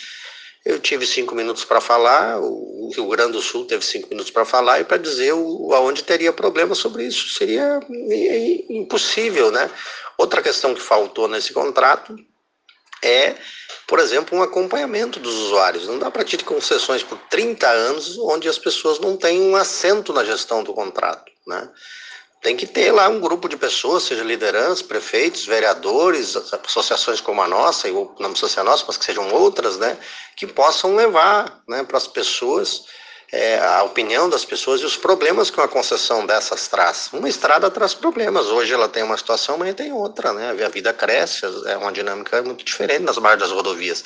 Eu 0.64 0.78
tive 0.78 1.06
cinco 1.06 1.34
minutos 1.34 1.64
para 1.64 1.80
falar, 1.80 2.38
o 2.38 2.90
Rio 2.94 3.08
Grande 3.08 3.32
do 3.32 3.40
Sul 3.40 3.64
teve 3.64 3.84
cinco 3.84 4.08
minutos 4.10 4.30
para 4.30 4.44
falar 4.44 4.80
e 4.80 4.84
para 4.84 4.98
dizer 4.98 5.32
o, 5.32 5.72
aonde 5.72 6.04
teria 6.04 6.32
problema 6.32 6.74
sobre 6.74 7.04
isso. 7.04 7.30
Seria 7.30 7.80
impossível, 8.68 9.50
né? 9.50 9.70
Outra 10.18 10.42
questão 10.42 10.74
que 10.74 10.82
faltou 10.82 11.26
nesse 11.26 11.52
contrato 11.54 12.14
é 13.02 13.36
por 13.90 13.98
exemplo, 13.98 14.38
um 14.38 14.42
acompanhamento 14.42 15.18
dos 15.18 15.34
usuários. 15.34 15.88
Não 15.88 15.98
dá 15.98 16.08
para 16.12 16.22
ter 16.22 16.44
concessões 16.44 17.02
por 17.02 17.18
30 17.28 17.66
anos 17.68 18.16
onde 18.18 18.48
as 18.48 18.56
pessoas 18.56 19.00
não 19.00 19.16
têm 19.16 19.40
um 19.40 19.56
assento 19.56 20.12
na 20.12 20.24
gestão 20.24 20.62
do 20.62 20.72
contrato. 20.72 21.32
Né? 21.44 21.68
Tem 22.40 22.56
que 22.56 22.68
ter 22.68 22.92
lá 22.92 23.08
um 23.08 23.18
grupo 23.18 23.48
de 23.48 23.56
pessoas, 23.56 24.04
seja 24.04 24.22
liderança, 24.22 24.84
prefeitos, 24.84 25.44
vereadores, 25.44 26.36
associações 26.36 27.20
como 27.20 27.42
a 27.42 27.48
nossa, 27.48 27.90
ou 27.90 28.14
não 28.20 28.30
precisa 28.30 28.52
ser 28.52 28.60
a 28.60 28.64
nossa, 28.64 28.84
mas 28.86 28.96
que 28.96 29.04
sejam 29.04 29.28
outras, 29.32 29.76
né, 29.76 29.98
que 30.36 30.46
possam 30.46 30.94
levar 30.94 31.60
né, 31.68 31.82
para 31.82 31.98
as 31.98 32.06
pessoas 32.06 32.84
é, 33.32 33.60
a 33.60 33.82
opinião 33.84 34.28
das 34.28 34.44
pessoas 34.44 34.80
e 34.80 34.84
os 34.84 34.96
problemas 34.96 35.50
que 35.50 35.58
uma 35.58 35.68
concessão 35.68 36.26
dessas 36.26 36.66
traz. 36.66 37.10
Uma 37.12 37.28
estrada 37.28 37.70
traz 37.70 37.94
problemas. 37.94 38.46
Hoje 38.46 38.72
ela 38.74 38.88
tem 38.88 39.02
uma 39.02 39.16
situação, 39.16 39.54
amanhã 39.54 39.72
tem 39.72 39.92
outra, 39.92 40.32
né? 40.32 40.50
A 40.64 40.68
vida 40.68 40.92
cresce, 40.92 41.46
é 41.66 41.76
uma 41.76 41.92
dinâmica 41.92 42.42
muito 42.42 42.64
diferente 42.64 43.02
nas 43.02 43.18
margens 43.18 43.48
das 43.48 43.52
rodovias. 43.52 44.04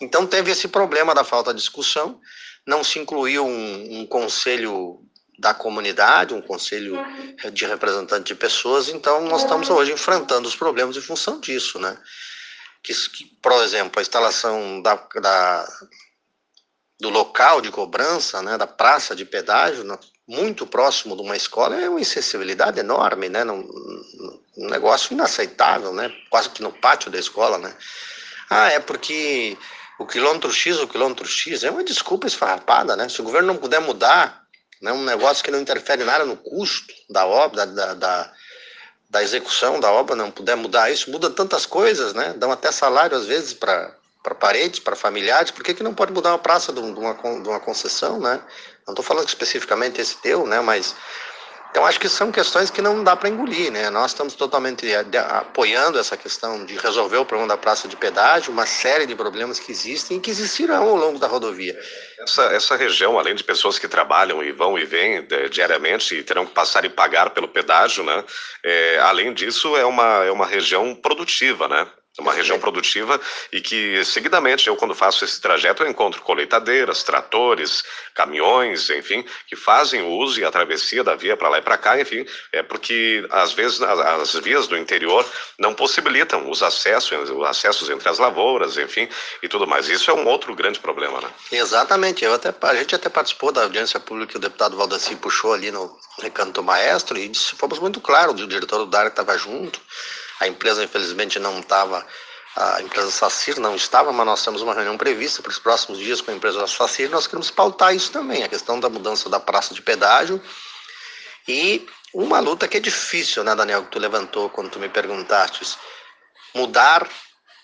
Então 0.00 0.26
teve 0.26 0.50
esse 0.50 0.68
problema 0.68 1.14
da 1.14 1.24
falta 1.24 1.52
de 1.52 1.60
discussão, 1.60 2.20
não 2.66 2.82
se 2.82 2.98
incluiu 2.98 3.46
um, 3.46 4.00
um 4.00 4.06
conselho 4.06 5.00
da 5.38 5.52
comunidade, 5.52 6.34
um 6.34 6.40
conselho 6.40 6.96
de 7.52 7.66
representantes 7.66 8.24
de 8.24 8.34
pessoas, 8.34 8.88
então 8.88 9.22
nós 9.26 9.42
estamos 9.42 9.68
hoje 9.68 9.92
enfrentando 9.92 10.48
os 10.48 10.56
problemas 10.56 10.96
em 10.96 11.02
função 11.02 11.38
disso, 11.40 11.78
né? 11.78 11.96
Que, 12.82 12.94
que 13.10 13.24
por 13.42 13.52
exemplo, 13.62 13.98
a 13.98 14.02
instalação 14.02 14.80
da, 14.80 14.94
da, 15.20 15.68
do 16.98 17.10
local 17.10 17.60
de 17.60 17.70
cobrança, 17.70 18.40
né, 18.42 18.56
da 18.56 18.66
praça 18.66 19.14
de 19.14 19.24
pedágio, 19.24 19.84
muito 20.26 20.66
próximo 20.66 21.14
de 21.14 21.22
uma 21.22 21.36
escola, 21.36 21.80
é 21.80 21.88
uma 21.88 22.00
insensibilidade 22.00 22.80
enorme, 22.80 23.28
né? 23.28 23.44
Um, 23.44 23.68
um 24.56 24.68
negócio 24.68 25.12
inaceitável, 25.12 25.92
né? 25.92 26.10
Quase 26.28 26.50
que 26.50 26.62
no 26.62 26.72
pátio 26.72 27.10
da 27.10 27.18
escola, 27.18 27.58
né? 27.58 27.72
Ah, 28.50 28.70
é 28.72 28.80
porque 28.80 29.56
o 29.98 30.06
quilômetro 30.06 30.52
X, 30.52 30.78
o 30.78 30.88
quilômetro 30.88 31.26
X, 31.26 31.62
é 31.62 31.70
uma 31.70 31.84
desculpa 31.84 32.26
esfarrapada, 32.26 32.96
né? 32.96 33.08
Se 33.08 33.20
o 33.20 33.24
governo 33.24 33.48
não 33.48 33.56
puder 33.56 33.80
mudar, 33.80 34.44
né, 34.82 34.92
um 34.92 35.04
negócio 35.04 35.44
que 35.44 35.50
não 35.50 35.60
interfere 35.60 36.04
nada 36.04 36.24
no 36.24 36.36
custo 36.36 36.92
da 37.08 37.24
obra, 37.24 37.64
da, 37.66 37.94
da, 37.94 38.32
da 39.08 39.22
execução 39.22 39.78
da 39.80 39.90
obra, 39.90 40.16
não 40.16 40.30
puder 40.30 40.56
mudar 40.56 40.90
isso, 40.90 41.10
muda 41.10 41.30
tantas 41.30 41.66
coisas, 41.66 42.14
né? 42.14 42.34
Dão 42.36 42.50
até 42.50 42.72
salário 42.72 43.16
às 43.16 43.26
vezes 43.26 43.54
para 43.54 43.95
para 44.26 44.34
parentes, 44.34 44.80
para 44.80 44.96
familiares, 44.96 45.52
por 45.52 45.62
que, 45.62 45.72
que 45.72 45.84
não 45.84 45.94
pode 45.94 46.12
mudar 46.12 46.30
uma 46.30 46.38
praça 46.38 46.72
de 46.72 46.80
uma, 46.80 47.14
de 47.14 47.48
uma 47.48 47.60
concessão, 47.60 48.18
né? 48.18 48.42
Não 48.84 48.92
estou 48.92 49.04
falando 49.04 49.28
especificamente 49.28 50.00
esse 50.00 50.16
teu, 50.16 50.44
né? 50.44 50.60
Mas 50.60 50.96
então, 51.70 51.84
acho 51.84 52.00
que 52.00 52.08
são 52.08 52.32
questões 52.32 52.70
que 52.70 52.80
não 52.80 53.04
dá 53.04 53.14
para 53.14 53.28
engolir, 53.28 53.70
né? 53.70 53.90
Nós 53.90 54.12
estamos 54.12 54.34
totalmente 54.34 54.86
apoiando 54.94 55.98
essa 55.98 56.16
questão 56.16 56.64
de 56.64 56.74
resolver 56.76 57.18
o 57.18 57.24
problema 57.24 57.54
da 57.54 57.56
praça 57.56 57.86
de 57.86 57.94
pedágio, 57.94 58.50
uma 58.50 58.66
série 58.66 59.04
de 59.04 59.14
problemas 59.14 59.60
que 59.60 59.70
existem 59.70 60.16
e 60.16 60.20
que 60.20 60.30
existirão 60.30 60.88
ao 60.88 60.96
longo 60.96 61.18
da 61.18 61.26
rodovia. 61.26 61.78
Essa, 62.18 62.44
essa 62.46 62.76
região, 62.76 63.18
além 63.18 63.34
de 63.34 63.44
pessoas 63.44 63.78
que 63.78 63.86
trabalham 63.86 64.42
e 64.42 64.52
vão 64.52 64.78
e 64.78 64.86
vêm 64.86 65.22
de, 65.26 65.50
diariamente 65.50 66.16
e 66.16 66.22
terão 66.22 66.46
que 66.46 66.52
passar 66.52 66.84
e 66.84 66.88
pagar 66.88 67.30
pelo 67.30 67.46
pedágio, 67.46 68.02
né? 68.02 68.24
É, 68.64 68.98
além 69.00 69.34
disso, 69.34 69.76
é 69.76 69.84
uma, 69.84 70.24
é 70.24 70.32
uma 70.32 70.46
região 70.46 70.94
produtiva, 70.94 71.68
né? 71.68 71.86
Uma 72.18 72.32
região 72.32 72.58
produtiva 72.58 73.20
e 73.52 73.60
que, 73.60 74.04
seguidamente, 74.04 74.68
eu, 74.68 74.76
quando 74.76 74.94
faço 74.94 75.24
esse 75.24 75.40
trajeto, 75.40 75.82
eu 75.82 75.88
encontro 75.88 76.22
colheitadeiras, 76.22 77.02
tratores, 77.02 77.84
caminhões, 78.14 78.88
enfim, 78.88 79.24
que 79.46 79.54
fazem 79.54 80.00
o 80.02 80.08
uso 80.08 80.40
e 80.40 80.44
a 80.44 80.50
travessia 80.50 81.04
da 81.04 81.14
via 81.14 81.36
para 81.36 81.48
lá 81.50 81.58
e 81.58 81.62
para 81.62 81.76
cá, 81.76 82.00
enfim, 82.00 82.24
é 82.52 82.62
porque, 82.62 83.26
às 83.30 83.52
vezes, 83.52 83.82
as 83.82 84.34
vias 84.36 84.66
do 84.66 84.76
interior 84.76 85.24
não 85.58 85.74
possibilitam 85.74 86.50
os 86.50 86.62
acessos, 86.62 87.30
os 87.30 87.44
acessos 87.44 87.90
entre 87.90 88.08
as 88.08 88.18
lavouras, 88.18 88.78
enfim, 88.78 89.08
e 89.42 89.48
tudo 89.48 89.66
mais. 89.66 89.88
Isso 89.88 90.10
é 90.10 90.14
um 90.14 90.26
outro 90.26 90.54
grande 90.54 90.80
problema, 90.80 91.20
né? 91.20 91.28
Exatamente. 91.52 92.24
Eu 92.24 92.32
até, 92.32 92.54
a 92.62 92.74
gente 92.74 92.94
até 92.94 93.08
participou 93.08 93.52
da 93.52 93.62
audiência 93.62 94.00
pública 94.00 94.32
que 94.32 94.36
o 94.38 94.40
deputado 94.40 94.76
Valdaci 94.76 95.16
puxou 95.16 95.52
ali 95.52 95.70
no 95.70 95.96
Recanto 96.20 96.62
Maestro 96.62 97.18
e 97.18 97.28
disse, 97.28 97.54
fomos 97.56 97.78
muito 97.78 98.00
claros, 98.00 98.40
o 98.40 98.46
diretor 98.46 98.78
do 98.78 98.86
DAR 98.86 99.08
estava 99.08 99.36
junto, 99.36 99.80
a 100.40 100.46
empresa, 100.46 100.84
infelizmente, 100.84 101.38
não 101.38 101.60
estava, 101.60 102.06
a 102.54 102.80
empresa 102.80 103.10
Sacir 103.10 103.58
não 103.58 103.74
estava, 103.74 104.12
mas 104.12 104.26
nós 104.26 104.44
temos 104.44 104.62
uma 104.62 104.74
reunião 104.74 104.96
prevista 104.96 105.42
para 105.42 105.50
os 105.50 105.58
próximos 105.58 105.98
dias 105.98 106.20
com 106.20 106.30
a 106.30 106.34
empresa 106.34 106.66
Sacir. 106.66 107.10
Nós 107.10 107.26
queremos 107.26 107.50
pautar 107.50 107.94
isso 107.94 108.10
também, 108.10 108.42
a 108.42 108.48
questão 108.48 108.80
da 108.80 108.88
mudança 108.88 109.28
da 109.28 109.38
praça 109.38 109.74
de 109.74 109.82
pedágio. 109.82 110.42
E 111.46 111.86
uma 112.12 112.40
luta 112.40 112.66
que 112.66 112.76
é 112.76 112.80
difícil, 112.80 113.44
né, 113.44 113.54
Daniel, 113.54 113.84
que 113.84 113.90
tu 113.90 113.98
levantou 113.98 114.48
quando 114.48 114.70
tu 114.70 114.78
me 114.78 114.88
perguntaste, 114.88 115.76
mudar 116.54 117.08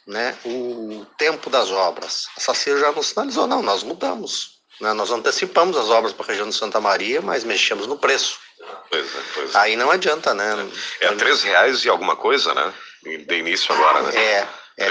né, 0.07 0.37
o 0.45 1.07
tempo 1.17 1.49
das 1.49 1.71
obras. 1.71 2.27
A 2.37 2.41
Sacir 2.41 2.79
já 2.79 2.93
nos 2.93 3.09
sinalizou, 3.09 3.47
não, 3.47 3.63
nós 3.63 3.83
mudamos. 3.83 4.61
Né, 4.81 4.93
nós 4.93 5.11
antecipamos 5.11 5.77
as 5.77 5.89
obras 5.89 6.13
para 6.13 6.27
a 6.27 6.29
região 6.29 6.49
de 6.49 6.55
Santa 6.55 6.81
Maria, 6.81 7.23
mas 7.23 7.45
mexemos 7.45 7.87
no 7.87 7.97
preço. 7.97 8.39
Pois 8.89 9.15
é, 9.15 9.21
pois 9.35 9.55
é. 9.55 9.59
Aí 9.59 9.77
não 9.77 9.91
adianta, 9.91 10.35
né? 10.35 10.69
É, 11.01 11.07
é 11.07 11.15
três 11.15 11.43
reais 11.43 11.85
e 11.85 11.89
alguma 11.89 12.17
coisa, 12.17 12.55
né? 12.55 12.73
De 13.03 13.39
início 13.39 13.75
agora, 13.75 14.03
né? 14.03 14.17
É. 14.17 14.49
É 14.77 14.89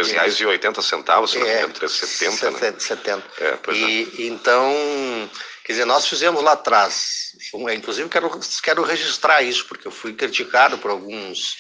não 1.40 1.48
me 1.48 1.54
engano, 1.58 1.74
três 1.74 1.92
setenta, 1.94 2.52
né? 2.52 2.74
Setenta. 2.78 3.24
É, 3.40 3.52
pois 3.64 3.78
e, 3.78 4.04
é. 4.20 4.22
Então, 4.28 5.30
quer 5.64 5.74
dizer, 5.74 5.86
nós 5.86 6.06
fizemos 6.06 6.44
lá 6.44 6.52
atrás, 6.52 7.32
inclusive 7.74 8.08
quero, 8.08 8.40
quero 8.62 8.84
registrar 8.84 9.42
isso, 9.42 9.66
porque 9.66 9.88
eu 9.88 9.92
fui 9.92 10.14
criticado 10.14 10.78
por 10.78 10.92
alguns, 10.92 11.58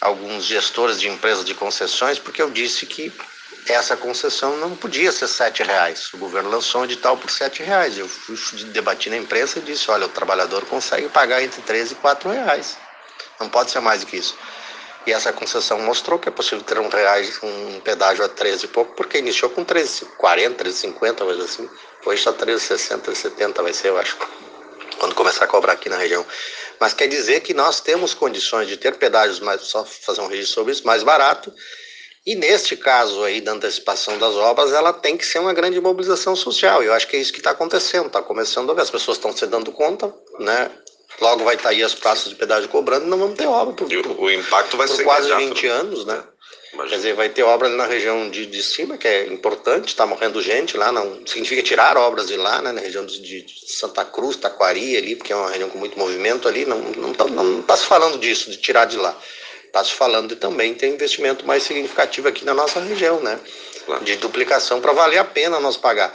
alguns 0.00 0.44
gestores 0.44 1.00
de 1.00 1.08
empresas 1.08 1.44
de 1.44 1.54
concessões, 1.54 2.18
porque 2.18 2.40
eu 2.40 2.50
disse 2.50 2.86
que 2.86 3.12
essa 3.68 3.96
concessão 3.96 4.56
não 4.56 4.74
podia 4.76 5.12
ser 5.12 5.28
sete 5.28 5.62
reais. 5.62 6.12
O 6.12 6.18
governo 6.18 6.50
lançou 6.50 6.80
um 6.80 6.84
edital 6.84 7.16
por 7.16 7.30
sete 7.30 7.62
reais. 7.62 7.96
Eu 7.96 8.08
fui 8.08 8.36
debati 8.64 9.08
na 9.08 9.16
imprensa 9.16 9.58
e 9.58 9.62
disse, 9.62 9.90
olha, 9.90 10.06
o 10.06 10.08
trabalhador 10.08 10.64
consegue 10.66 11.08
pagar 11.08 11.42
entre 11.42 11.62
três 11.62 11.92
e 11.92 11.94
quatro 11.94 12.30
reais. 12.30 12.76
Não 13.38 13.48
pode 13.48 13.70
ser 13.70 13.80
mais 13.80 14.00
do 14.00 14.06
que 14.06 14.16
isso. 14.16 14.36
E 15.06 15.12
essa 15.12 15.32
concessão 15.32 15.80
mostrou 15.80 16.18
que 16.18 16.28
é 16.28 16.32
possível 16.32 16.62
ter 16.62 16.78
um 16.78 16.88
reais, 16.88 17.38
um 17.42 17.80
pedágio 17.80 18.24
a 18.24 18.28
13 18.28 18.66
e 18.66 18.68
pouco, 18.68 18.94
porque 18.94 19.18
iniciou 19.18 19.50
com 19.50 19.64
13,40, 19.64 20.54
13,50, 20.54 21.24
mas 21.24 21.40
assim. 21.40 21.68
Hoje 22.04 22.18
está 22.18 22.32
13,60, 22.32 23.00
13,70 23.00 23.62
vai 23.62 23.72
ser, 23.72 23.88
eu 23.88 23.98
acho, 23.98 24.16
quando 24.98 25.14
começar 25.14 25.44
a 25.44 25.48
cobrar 25.48 25.72
aqui 25.72 25.88
na 25.88 25.96
região. 25.96 26.24
Mas 26.78 26.94
quer 26.94 27.08
dizer 27.08 27.40
que 27.40 27.52
nós 27.52 27.80
temos 27.80 28.14
condições 28.14 28.68
de 28.68 28.76
ter 28.76 28.96
pedágios, 28.96 29.40
mais, 29.40 29.62
só 29.62 29.84
fazer 29.84 30.20
um 30.20 30.28
registro 30.28 30.54
sobre 30.54 30.72
isso, 30.72 30.86
mais 30.86 31.02
barato, 31.02 31.52
e 32.24 32.36
neste 32.36 32.76
caso 32.76 33.24
aí 33.24 33.40
da 33.40 33.52
antecipação 33.52 34.16
das 34.16 34.34
obras, 34.36 34.72
ela 34.72 34.92
tem 34.92 35.16
que 35.16 35.26
ser 35.26 35.40
uma 35.40 35.52
grande 35.52 35.80
mobilização 35.80 36.36
social. 36.36 36.82
Eu 36.82 36.92
acho 36.92 37.08
que 37.08 37.16
é 37.16 37.20
isso 37.20 37.32
que 37.32 37.38
está 37.38 37.50
acontecendo, 37.50 38.06
está 38.06 38.22
começando 38.22 38.70
a 38.70 38.74
ver, 38.74 38.82
as 38.82 38.90
pessoas 38.90 39.16
estão 39.16 39.36
se 39.36 39.44
dando 39.46 39.72
conta, 39.72 40.14
né? 40.38 40.70
Logo 41.20 41.44
vai 41.44 41.56
estar 41.56 41.70
tá 41.70 41.74
aí 41.74 41.82
as 41.82 41.94
praças 41.94 42.28
de 42.28 42.36
pedágio 42.36 42.68
cobrando 42.68 43.06
e 43.06 43.08
não 43.08 43.18
vamos 43.18 43.36
ter 43.36 43.46
obra. 43.46 43.74
Por, 43.74 43.90
e 43.92 43.96
o, 43.96 44.30
impacto 44.30 44.76
vai 44.76 44.86
por 44.86 44.96
ser 44.96 45.04
quase 45.04 45.28
imediato, 45.28 45.54
20 45.54 45.66
né? 45.66 45.72
anos, 45.72 46.04
né? 46.06 46.22
Imagina. 46.72 46.90
Quer 46.90 46.96
dizer, 46.96 47.14
vai 47.14 47.28
ter 47.28 47.42
obra 47.42 47.68
ali 47.68 47.76
na 47.76 47.86
região 47.86 48.30
de, 48.30 48.46
de 48.46 48.62
cima, 48.62 48.96
que 48.96 49.06
é 49.06 49.26
importante, 49.26 49.88
está 49.88 50.06
morrendo 50.06 50.40
gente 50.40 50.76
lá, 50.76 50.90
não 50.90 51.26
significa 51.26 51.62
tirar 51.62 51.98
obras 51.98 52.28
de 52.28 52.36
lá, 52.36 52.62
né, 52.62 52.72
na 52.72 52.80
região 52.80 53.04
de, 53.04 53.20
de 53.20 53.46
Santa 53.66 54.04
Cruz, 54.04 54.36
Taquari 54.36 54.96
ali, 54.96 55.14
porque 55.14 55.32
é 55.32 55.36
uma 55.36 55.50
região 55.50 55.68
com 55.68 55.76
muito 55.76 55.98
movimento 55.98 56.48
ali, 56.48 56.64
não 56.64 56.80
está 56.88 57.00
não, 57.00 57.12
tá, 57.12 57.24
não 57.26 57.62
tá 57.62 57.76
se 57.76 57.84
falando 57.84 58.18
disso, 58.18 58.50
de 58.50 58.56
tirar 58.56 58.86
de 58.86 58.96
lá. 58.96 59.14
Está 59.72 59.82
se 59.82 59.94
falando 59.94 60.36
também 60.36 60.74
ter 60.74 60.88
investimento 60.88 61.46
mais 61.46 61.62
significativo 61.62 62.28
aqui 62.28 62.44
na 62.44 62.52
nossa 62.52 62.78
região, 62.78 63.20
né? 63.20 63.40
De 64.02 64.16
duplicação 64.16 64.82
para 64.82 64.92
valer 64.92 65.16
a 65.16 65.24
pena 65.24 65.58
nós 65.58 65.78
pagar. 65.78 66.14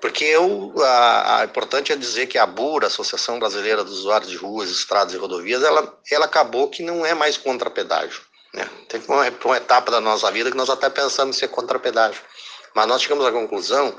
Porque 0.00 0.24
eu, 0.24 0.74
a, 0.82 1.38
a, 1.38 1.44
importante 1.44 1.92
é 1.92 1.96
dizer 1.96 2.26
que 2.26 2.36
a 2.36 2.44
BURA, 2.44 2.88
Associação 2.88 3.38
Brasileira 3.38 3.84
dos 3.84 4.00
Usuários 4.00 4.28
de 4.28 4.36
Ruas, 4.36 4.70
Estradas 4.70 5.14
e 5.14 5.18
Rodovias, 5.18 5.62
ela, 5.62 5.96
ela 6.10 6.24
acabou 6.24 6.68
que 6.68 6.82
não 6.82 7.06
é 7.06 7.14
mais 7.14 7.36
contra 7.36 7.70
pedágio. 7.70 8.22
Né? 8.52 8.68
Teve 8.88 9.06
uma, 9.06 9.24
uma 9.44 9.56
etapa 9.56 9.92
da 9.92 10.00
nossa 10.00 10.28
vida 10.32 10.50
que 10.50 10.56
nós 10.56 10.68
até 10.68 10.90
pensamos 10.90 11.36
em 11.36 11.38
ser 11.38 11.48
contra 11.48 11.78
pedágio. 11.78 12.20
Mas 12.74 12.88
nós 12.88 13.02
chegamos 13.02 13.24
à 13.24 13.30
conclusão 13.30 13.96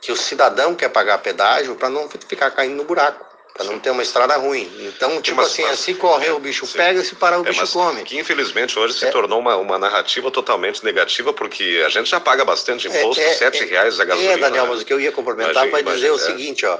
que 0.00 0.10
o 0.10 0.16
cidadão 0.16 0.74
quer 0.74 0.88
pagar 0.88 1.18
pedágio 1.18 1.76
para 1.76 1.88
não 1.88 2.08
ficar 2.10 2.50
caindo 2.50 2.74
no 2.74 2.84
buraco 2.84 3.33
para 3.54 3.66
não 3.66 3.78
ter 3.78 3.90
uma 3.90 4.02
estrada 4.02 4.36
ruim. 4.36 4.68
Então, 4.80 5.22
tipo 5.22 5.36
mas, 5.36 5.46
assim, 5.46 5.62
mas, 5.62 5.78
se 5.78 5.94
correr 5.94 6.32
o 6.32 6.40
bicho 6.40 6.66
sim. 6.66 6.76
pega, 6.76 7.04
se 7.04 7.14
parar 7.14 7.38
o 7.40 7.46
é, 7.46 7.50
bicho 7.50 7.72
come. 7.72 8.02
Que 8.02 8.18
infelizmente 8.18 8.76
hoje 8.76 8.94
se 8.94 9.06
é. 9.06 9.10
tornou 9.10 9.38
uma, 9.38 9.56
uma 9.56 9.78
narrativa 9.78 10.28
totalmente 10.28 10.84
negativa, 10.84 11.32
porque 11.32 11.82
a 11.86 11.88
gente 11.88 12.10
já 12.10 12.18
paga 12.18 12.44
bastante 12.44 12.88
é, 12.88 12.90
imposto, 12.90 13.22
é, 13.22 13.32
sete 13.34 13.62
é, 13.62 13.66
reais 13.66 14.00
a 14.00 14.04
gasolina. 14.04 14.32
É, 14.32 14.36
Daniel, 14.38 14.64
né? 14.64 14.70
mas 14.70 14.82
o 14.82 14.84
que 14.84 14.92
eu 14.92 15.00
ia 15.00 15.12
complementar 15.12 15.68
para 15.68 15.82
dizer 15.82 16.10
o 16.10 16.16
é. 16.16 16.18
seguinte, 16.18 16.66
ó. 16.66 16.78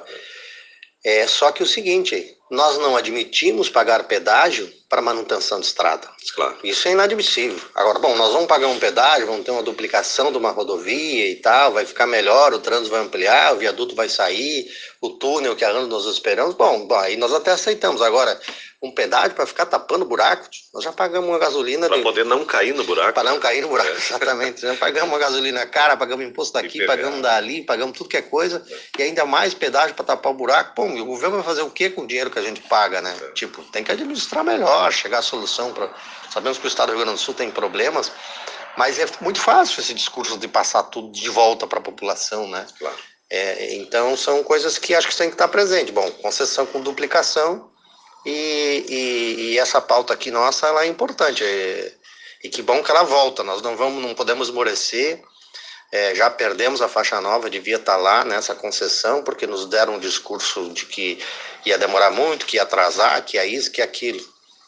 É 1.04 1.26
só 1.28 1.52
que 1.52 1.62
o 1.62 1.66
seguinte, 1.66 2.33
nós 2.50 2.78
não 2.78 2.96
admitimos 2.96 3.68
pagar 3.68 4.04
pedágio 4.04 4.70
para 4.88 5.02
manutenção 5.02 5.58
de 5.58 5.66
estrada. 5.66 6.08
Claro. 6.34 6.56
Isso 6.62 6.86
é 6.86 6.92
inadmissível. 6.92 7.58
Agora, 7.74 7.98
bom, 7.98 8.14
nós 8.16 8.32
vamos 8.32 8.46
pagar 8.46 8.68
um 8.68 8.78
pedágio, 8.78 9.26
vamos 9.26 9.44
ter 9.44 9.50
uma 9.50 9.62
duplicação 9.62 10.30
de 10.30 10.38
uma 10.38 10.50
rodovia 10.50 11.28
e 11.28 11.36
tal, 11.36 11.72
vai 11.72 11.84
ficar 11.84 12.06
melhor, 12.06 12.52
o 12.52 12.58
trânsito 12.58 12.90
vai 12.90 13.00
ampliar, 13.00 13.54
o 13.54 13.58
viaduto 13.58 13.94
vai 13.94 14.08
sair, 14.08 14.66
o 15.00 15.10
túnel 15.10 15.56
que 15.56 15.64
há 15.64 15.70
anos 15.70 15.88
nós 15.88 16.04
esperamos, 16.06 16.54
bom, 16.54 16.86
bom, 16.86 16.94
aí 16.94 17.16
nós 17.16 17.32
até 17.32 17.50
aceitamos. 17.50 18.02
Agora, 18.02 18.38
um 18.84 18.90
pedágio 18.90 19.34
para 19.34 19.46
ficar 19.46 19.64
tapando 19.64 20.04
buraco, 20.04 20.46
nós 20.72 20.84
já 20.84 20.92
pagamos 20.92 21.28
uma 21.28 21.38
gasolina. 21.38 21.88
Para 21.88 21.96
de... 21.96 22.02
poder 22.02 22.24
não 22.24 22.44
cair 22.44 22.74
no 22.74 22.84
buraco. 22.84 23.14
Para 23.14 23.30
não 23.30 23.40
cair 23.40 23.62
no 23.62 23.68
buraco, 23.68 23.88
é. 23.88 23.92
exatamente. 23.94 24.60
Já 24.60 24.74
pagamos 24.76 25.08
uma 25.08 25.18
gasolina 25.18 25.64
cara, 25.66 25.96
pagamos 25.96 26.26
imposto 26.26 26.52
daqui, 26.52 26.84
pagamos 26.84 27.22
dali, 27.22 27.62
pagamos 27.62 27.96
tudo 27.96 28.10
que 28.10 28.18
é 28.18 28.22
coisa, 28.22 28.62
e 28.98 29.02
ainda 29.02 29.24
mais 29.24 29.54
pedágio 29.54 29.94
para 29.94 30.04
tapar 30.04 30.32
o 30.32 30.36
buraco. 30.36 30.74
Bom, 30.76 31.00
o 31.00 31.04
governo 31.06 31.36
vai 31.36 31.44
fazer 31.44 31.62
o 31.62 31.70
que 31.70 31.88
com 31.88 32.02
o 32.02 32.06
dinheiro 32.06 32.30
que 32.30 32.38
a 32.38 32.42
gente 32.42 32.60
paga, 32.62 33.00
né? 33.00 33.16
É. 33.22 33.32
Tipo, 33.32 33.62
tem 33.64 33.82
que 33.82 33.90
administrar 33.90 34.44
melhor, 34.44 34.92
chegar 34.92 35.18
à 35.18 35.22
solução. 35.22 35.72
Pra... 35.72 35.88
Sabemos 36.30 36.58
que 36.58 36.66
o 36.66 36.68
Estado 36.68 36.88
do 36.88 36.96
Rio 36.96 37.04
Grande 37.04 37.18
do 37.18 37.24
Sul 37.24 37.32
tem 37.32 37.50
problemas, 37.50 38.12
mas 38.76 38.98
é 38.98 39.06
muito 39.22 39.40
fácil 39.40 39.80
esse 39.80 39.94
discurso 39.94 40.36
de 40.36 40.46
passar 40.46 40.82
tudo 40.84 41.10
de 41.10 41.30
volta 41.30 41.66
para 41.66 41.78
a 41.78 41.82
população, 41.82 42.46
né? 42.48 42.66
Claro. 42.78 42.96
É, 43.30 43.76
então 43.76 44.14
são 44.14 44.44
coisas 44.44 44.76
que 44.76 44.94
acho 44.94 45.08
que 45.08 45.16
tem 45.16 45.28
que 45.28 45.34
estar 45.34 45.48
presente. 45.48 45.90
Bom, 45.90 46.10
concessão 46.22 46.66
com 46.66 46.80
duplicação 46.82 47.72
e, 48.24 48.84
e, 48.88 49.52
e 49.52 49.58
essa 49.58 49.80
pauta 49.80 50.14
aqui 50.14 50.30
nossa 50.30 50.66
ela 50.66 50.84
é 50.84 50.86
importante. 50.86 51.44
É, 51.44 51.92
e 52.42 52.48
que 52.48 52.62
bom 52.62 52.82
que 52.82 52.90
ela 52.90 53.02
volta. 53.02 53.42
Nós 53.42 53.62
não 53.62 53.76
vamos, 53.76 54.02
não 54.02 54.14
podemos 54.14 54.48
esmorecer. 54.48 55.22
É, 55.90 56.14
já 56.14 56.28
perdemos 56.28 56.82
a 56.82 56.88
faixa 56.88 57.20
nova, 57.20 57.48
devia 57.48 57.76
estar 57.76 57.96
lá 57.96 58.24
nessa 58.24 58.54
concessão, 58.54 59.22
porque 59.22 59.46
nos 59.46 59.66
deram 59.66 59.94
um 59.94 59.98
discurso 59.98 60.68
de 60.70 60.86
que 60.86 61.18
ia 61.64 61.78
demorar 61.78 62.10
muito, 62.10 62.46
que 62.46 62.56
ia 62.56 62.64
atrasar, 62.64 63.24
que 63.24 63.38
é 63.38 63.46
isso, 63.46 63.70
que 63.70 63.80
é 63.80 63.84
aquilo. 63.84 64.20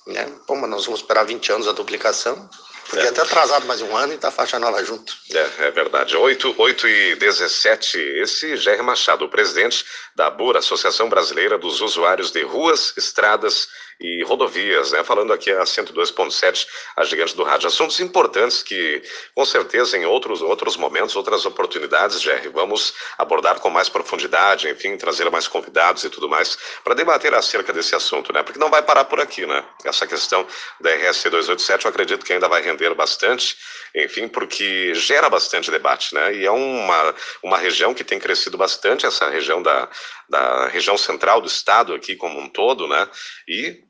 Né? 0.06 0.24
Pô, 0.46 0.54
mas 0.54 0.70
nós 0.70 0.84
vamos 0.84 1.00
esperar 1.00 1.24
20 1.24 1.52
anos 1.52 1.68
a 1.68 1.72
duplicação. 1.72 2.48
Podia 2.88 3.08
é. 3.08 3.12
ter 3.12 3.22
atrasado 3.22 3.66
mais 3.66 3.80
um 3.80 3.96
ano 3.96 4.12
e 4.12 4.18
tá 4.18 4.30
faixa 4.30 4.58
nova 4.58 4.84
junto. 4.84 5.16
É, 5.32 5.66
é 5.66 5.70
verdade. 5.70 6.16
8, 6.16 6.54
8 6.56 6.88
e 6.88 7.16
17, 7.16 7.98
esse 7.98 8.56
Jair 8.56 8.82
Machado, 8.82 9.24
o 9.24 9.28
presidente 9.28 9.84
da 10.14 10.30
BUR, 10.30 10.56
Associação 10.56 11.08
Brasileira 11.08 11.58
dos 11.58 11.80
Usuários 11.80 12.30
de 12.30 12.42
Ruas, 12.42 12.92
Estradas 12.96 13.68
e 13.68 13.85
rodovias, 14.26 14.92
né? 14.92 15.02
Falando 15.02 15.32
aqui 15.32 15.50
a 15.50 15.62
102.7, 15.62 16.66
a 16.96 17.04
gigante 17.04 17.34
do 17.34 17.42
rádio. 17.42 17.68
Assuntos 17.68 17.98
importantes 18.00 18.62
que, 18.62 19.02
com 19.34 19.44
certeza, 19.44 19.96
em 19.96 20.04
outros, 20.04 20.42
outros 20.42 20.76
momentos, 20.76 21.16
outras 21.16 21.46
oportunidades, 21.46 22.20
Jerry, 22.20 22.48
vamos 22.48 22.94
abordar 23.16 23.60
com 23.60 23.70
mais 23.70 23.88
profundidade, 23.88 24.68
enfim, 24.68 24.96
trazer 24.96 25.30
mais 25.30 25.48
convidados 25.48 26.04
e 26.04 26.10
tudo 26.10 26.28
mais, 26.28 26.58
para 26.84 26.94
debater 26.94 27.34
acerca 27.34 27.72
desse 27.72 27.94
assunto, 27.94 28.32
né? 28.32 28.42
Porque 28.42 28.58
não 28.58 28.70
vai 28.70 28.82
parar 28.82 29.04
por 29.04 29.20
aqui, 29.20 29.46
né? 29.46 29.64
Essa 29.84 30.06
questão 30.06 30.46
da 30.80 30.90
RSC 30.94 31.30
287, 31.30 31.84
eu 31.84 31.90
acredito 31.90 32.24
que 32.24 32.32
ainda 32.32 32.48
vai 32.48 32.62
render 32.62 32.94
bastante, 32.94 33.56
enfim, 33.94 34.28
porque 34.28 34.94
gera 34.94 35.30
bastante 35.30 35.70
debate, 35.70 36.14
né? 36.14 36.34
E 36.34 36.44
é 36.44 36.50
uma, 36.50 37.14
uma 37.42 37.58
região 37.58 37.94
que 37.94 38.04
tem 38.04 38.18
crescido 38.18 38.58
bastante, 38.58 39.06
essa 39.06 39.28
região 39.30 39.62
da, 39.62 39.88
da 40.28 40.68
região 40.68 40.98
central 40.98 41.40
do 41.40 41.46
estado 41.46 41.94
aqui 41.94 42.14
como 42.16 42.38
um 42.38 42.48
todo, 42.48 42.86
né? 42.86 43.08
E 43.48 43.85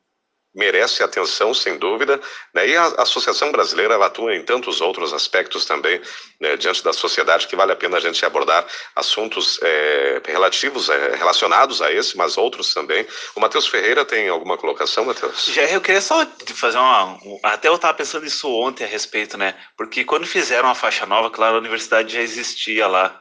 merece 0.57 1.03
atenção, 1.03 1.53
sem 1.53 1.77
dúvida, 1.77 2.19
né? 2.55 2.67
e 2.67 2.75
a 2.75 2.87
Associação 2.99 3.53
Brasileira 3.53 3.95
ela 3.95 4.07
atua 4.07 4.35
em 4.35 4.43
tantos 4.43 4.81
outros 4.81 5.13
aspectos 5.13 5.67
também, 5.67 6.01
né, 6.41 6.57
diante 6.57 6.83
da 6.83 6.93
sociedade, 6.93 7.47
que 7.47 7.55
vale 7.55 7.73
a 7.73 7.77
pena 7.77 7.99
a 7.99 8.01
gente 8.01 8.25
abordar 8.25 8.67
assuntos 8.95 9.61
é, 9.63 10.23
relativos, 10.27 10.89
é, 10.89 11.15
relacionados 11.15 11.83
a 11.83 11.93
esse, 11.93 12.17
mas 12.17 12.39
outros 12.39 12.73
também. 12.73 13.07
O 13.35 13.41
Matheus 13.41 13.67
Ferreira 13.67 14.05
tem 14.05 14.29
alguma 14.29 14.57
colocação, 14.57 15.05
Matheus? 15.05 15.45
Já, 15.45 15.65
eu 15.65 15.81
queria 15.81 16.01
só 16.01 16.27
fazer 16.55 16.79
uma... 16.79 17.19
Até 17.43 17.69
eu 17.69 17.75
estava 17.75 17.93
pensando 17.93 18.25
nisso 18.25 18.49
ontem 18.49 18.85
a 18.85 18.89
respeito, 18.89 19.37
né? 19.37 19.55
Porque 19.77 20.05
quando 20.05 20.27
fizeram 20.27 20.71
a 20.71 20.75
faixa 20.75 21.05
nova, 21.05 21.31
claro, 21.31 21.57
a 21.57 21.61
universidade 21.61 22.15
já 22.15 22.21
existia 22.21 22.87
lá, 22.87 23.21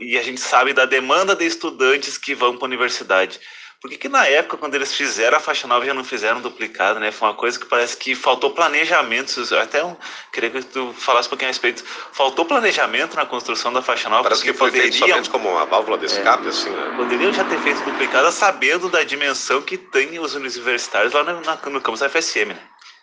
e 0.00 0.18
a 0.18 0.22
gente 0.22 0.40
sabe 0.40 0.72
da 0.72 0.84
demanda 0.84 1.34
de 1.34 1.44
estudantes 1.44 2.18
que 2.18 2.34
vão 2.34 2.56
para 2.56 2.64
a 2.64 2.68
universidade. 2.68 3.40
Por 3.80 3.90
que, 3.90 3.98
que 3.98 4.08
na 4.08 4.26
época, 4.26 4.56
quando 4.56 4.74
eles 4.74 4.94
fizeram 4.94 5.36
a 5.36 5.40
faixa 5.40 5.66
nova, 5.68 5.84
já 5.84 5.92
não 5.92 6.02
fizeram 6.02 6.40
duplicado, 6.40 6.98
né? 6.98 7.12
Foi 7.12 7.28
uma 7.28 7.34
coisa 7.34 7.58
que 7.58 7.66
parece 7.66 7.96
que 7.96 8.14
faltou 8.14 8.50
planejamento. 8.50 9.32
Até 9.60 9.80
eu 9.80 9.96
queria 10.32 10.50
que 10.50 10.62
tu 10.62 10.94
falasse 10.94 11.28
um 11.28 11.30
pouquinho 11.30 11.50
a 11.50 11.52
respeito. 11.52 11.84
Faltou 12.12 12.46
planejamento 12.46 13.16
na 13.16 13.26
construção 13.26 13.72
da 13.72 13.82
faixa 13.82 14.08
nova. 14.08 14.24
Parece 14.24 14.42
que 14.42 14.52
foi 14.54 14.70
poderiam, 14.70 14.92
feito 14.92 15.08
somente 15.08 15.30
como 15.30 15.50
uma 15.50 15.66
válvula 15.66 15.98
de 15.98 16.06
escape, 16.06 16.46
é, 16.46 16.48
assim, 16.48 16.70
né? 16.70 16.94
Poderiam 16.96 17.32
já 17.32 17.44
ter 17.44 17.60
feito 17.60 17.84
duplicada 17.84 18.32
sabendo 18.32 18.88
da 18.88 19.04
dimensão 19.04 19.60
que 19.60 19.76
tem 19.76 20.18
os 20.18 20.34
universitários 20.34 21.12
lá 21.12 21.22
no, 21.22 21.40
no, 21.40 21.70
no 21.70 21.80
campus 21.80 22.00
da 22.00 22.08
FSM, 22.08 22.54
né? 22.54 22.62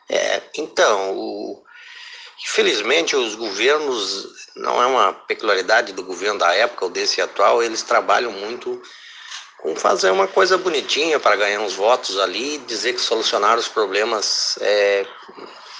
É, 0.09 0.41
então, 0.57 1.15
o... 1.15 1.63
infelizmente 2.43 3.15
os 3.15 3.35
governos, 3.35 4.27
não 4.55 4.81
é 4.81 4.85
uma 4.87 5.13
peculiaridade 5.13 5.93
do 5.93 6.03
governo 6.03 6.39
da 6.39 6.53
época 6.53 6.85
ou 6.85 6.91
desse 6.91 7.21
atual, 7.21 7.61
eles 7.61 7.83
trabalham 7.83 8.31
muito 8.31 8.81
com 9.63 9.73
fazer 9.77 10.11
uma 10.11 10.27
coisa 10.27 10.57
bonitinha 10.57 11.21
para 11.21 11.37
ganhar 11.37 11.61
uns 11.61 11.73
votos 11.73 12.19
ali 12.19 12.55
e 12.55 12.57
dizer 12.59 12.93
que 12.93 12.99
solucionaram 12.99 13.59
os 13.59 13.67
problemas 13.69 14.57
é, 14.59 15.07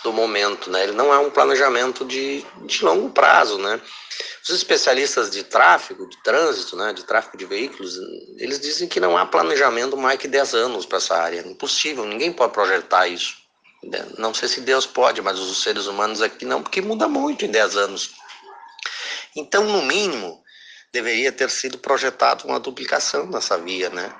do 0.01 0.13
momento, 0.13 0.71
né? 0.71 0.83
Ele 0.83 0.93
não 0.93 1.13
é 1.13 1.17
um 1.19 1.29
planejamento 1.29 2.05
de, 2.05 2.45
de 2.65 2.85
longo 2.85 3.09
prazo, 3.09 3.57
né? 3.57 3.81
Os 4.41 4.51
especialistas 4.51 5.29
de 5.29 5.43
tráfego, 5.43 6.07
de 6.07 6.15
trânsito, 6.23 6.77
né, 6.77 6.93
de 6.93 7.03
tráfego 7.03 7.37
de 7.37 7.45
veículos, 7.45 7.98
eles 8.37 8.59
dizem 8.59 8.87
que 8.87 9.00
não 9.00 9.17
há 9.17 9.25
planejamento 9.25 9.98
mais 9.98 10.19
que 10.19 10.27
10 10.27 10.53
anos 10.53 10.85
para 10.85 10.98
essa 10.98 11.15
área. 11.15 11.41
Impossível, 11.41 12.05
ninguém 12.05 12.31
pode 12.31 12.53
projetar 12.53 13.07
isso. 13.07 13.35
Não 14.17 14.33
sei 14.33 14.48
se 14.48 14.61
Deus 14.61 14.85
pode, 14.85 15.22
mas 15.22 15.39
os 15.39 15.61
seres 15.61 15.87
humanos 15.87 16.22
aqui 16.22 16.46
não, 16.46 16.61
porque 16.61 16.81
muda 16.81 17.07
muito 17.07 17.43
em 17.43 17.51
10 17.51 17.75
anos. 17.75 18.11
Então, 19.35 19.63
no 19.65 19.81
mínimo, 19.81 20.43
deveria 20.94 21.32
ter 21.32 21.50
sido 21.50 21.77
projetado 21.79 22.46
uma 22.46 22.60
duplicação 22.60 23.25
nessa 23.25 23.58
via, 23.58 23.90
né? 23.90 24.14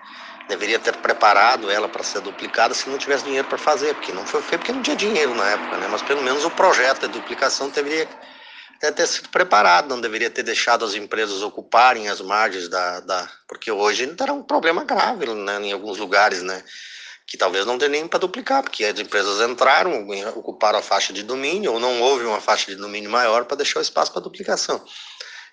Deveria 0.50 0.80
ter 0.80 0.98
preparado 0.98 1.70
ela 1.70 1.88
para 1.88 2.04
ser 2.04 2.20
duplicada 2.20 2.74
se 2.74 2.90
não 2.90 2.98
tivesse 2.98 3.24
dinheiro 3.24 3.48
para 3.48 3.58
fazer, 3.58 3.94
porque 3.94 4.12
não 4.12 4.26
foi 4.26 4.42
feito 4.42 4.62
porque 4.62 4.74
não 4.74 4.82
tinha 4.82 4.96
dinheiro 4.96 5.34
na 5.36 5.52
época, 5.52 5.78
né? 5.78 5.88
Mas 5.90 6.02
pelo 6.02 6.22
menos 6.24 6.44
o 6.44 6.50
projeto 6.50 7.02
de 7.02 7.08
duplicação 7.10 7.70
deveria 7.70 8.10
ter 8.92 9.08
sido 9.08 9.30
preparado, 9.30 9.88
não 9.88 10.02
deveria 10.02 10.30
ter 10.30 10.44
deixado 10.44 10.84
as 10.84 10.96
empresas 10.96 11.42
ocuparem 11.42 12.10
as 12.10 12.20
margens 12.20 12.68
da, 12.68 13.00
da 13.00 13.30
porque 13.48 13.72
hoje 13.72 14.06
terá 14.08 14.34
um 14.34 14.44
problema 14.44 14.84
grave, 14.84 15.28
né? 15.28 15.62
Em 15.62 15.72
alguns 15.72 15.98
lugares, 16.00 16.42
né? 16.42 16.62
Que 17.26 17.38
talvez 17.38 17.66
não 17.66 17.78
dê 17.78 17.88
nem 17.88 18.08
para 18.08 18.20
duplicar, 18.20 18.64
porque 18.64 18.84
as 18.84 19.00
empresas 19.00 19.48
entraram, 19.48 20.06
ocuparam 20.36 20.80
a 20.80 20.82
faixa 20.82 21.14
de 21.14 21.24
domínio, 21.24 21.72
ou 21.72 21.80
não 21.80 22.02
houve 22.02 22.26
uma 22.26 22.42
faixa 22.42 22.70
de 22.70 22.76
domínio 22.76 23.10
maior 23.10 23.46
para 23.46 23.58
deixar 23.58 23.80
o 23.80 23.82
espaço 23.82 24.12
para 24.12 24.22
duplicação. 24.22 24.84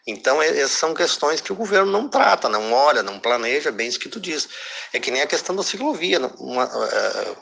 Então, 0.07 0.43
essas 0.43 0.73
são 0.73 0.95
questões 0.95 1.41
que 1.41 1.53
o 1.53 1.57
governo 1.57 1.91
não 1.91 2.09
trata, 2.09 2.49
não 2.49 2.73
olha, 2.73 3.03
não 3.03 3.21
planeja, 3.21 3.71
bem 3.71 3.89
isso 3.89 3.99
que 3.99 4.09
tu 4.09 4.19
diz. 4.19 4.49
É 4.93 4.99
que 4.99 5.11
nem 5.11 5.23
a 5.23 5.27
questão 5.27 5.55
da 5.55 5.63
ciclovia. 5.63 6.19
Uma, 6.39 6.65
uh, 6.65 7.37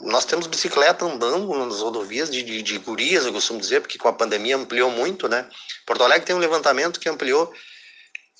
nós 0.00 0.24
temos 0.24 0.46
bicicleta 0.46 1.04
andando 1.04 1.52
nas 1.66 1.80
rodovias 1.80 2.30
de, 2.30 2.42
de, 2.42 2.62
de, 2.62 2.78
gurias, 2.78 3.24
eu 3.24 3.32
costumo 3.32 3.60
dizer, 3.60 3.80
porque 3.80 3.98
com 3.98 4.08
a 4.08 4.12
pandemia 4.12 4.56
ampliou 4.56 4.90
muito, 4.90 5.28
né? 5.28 5.48
Porto 5.86 6.04
Alegre 6.04 6.26
tem 6.26 6.36
um 6.36 6.40
levantamento 6.40 7.00
que 7.00 7.08
ampliou 7.08 7.52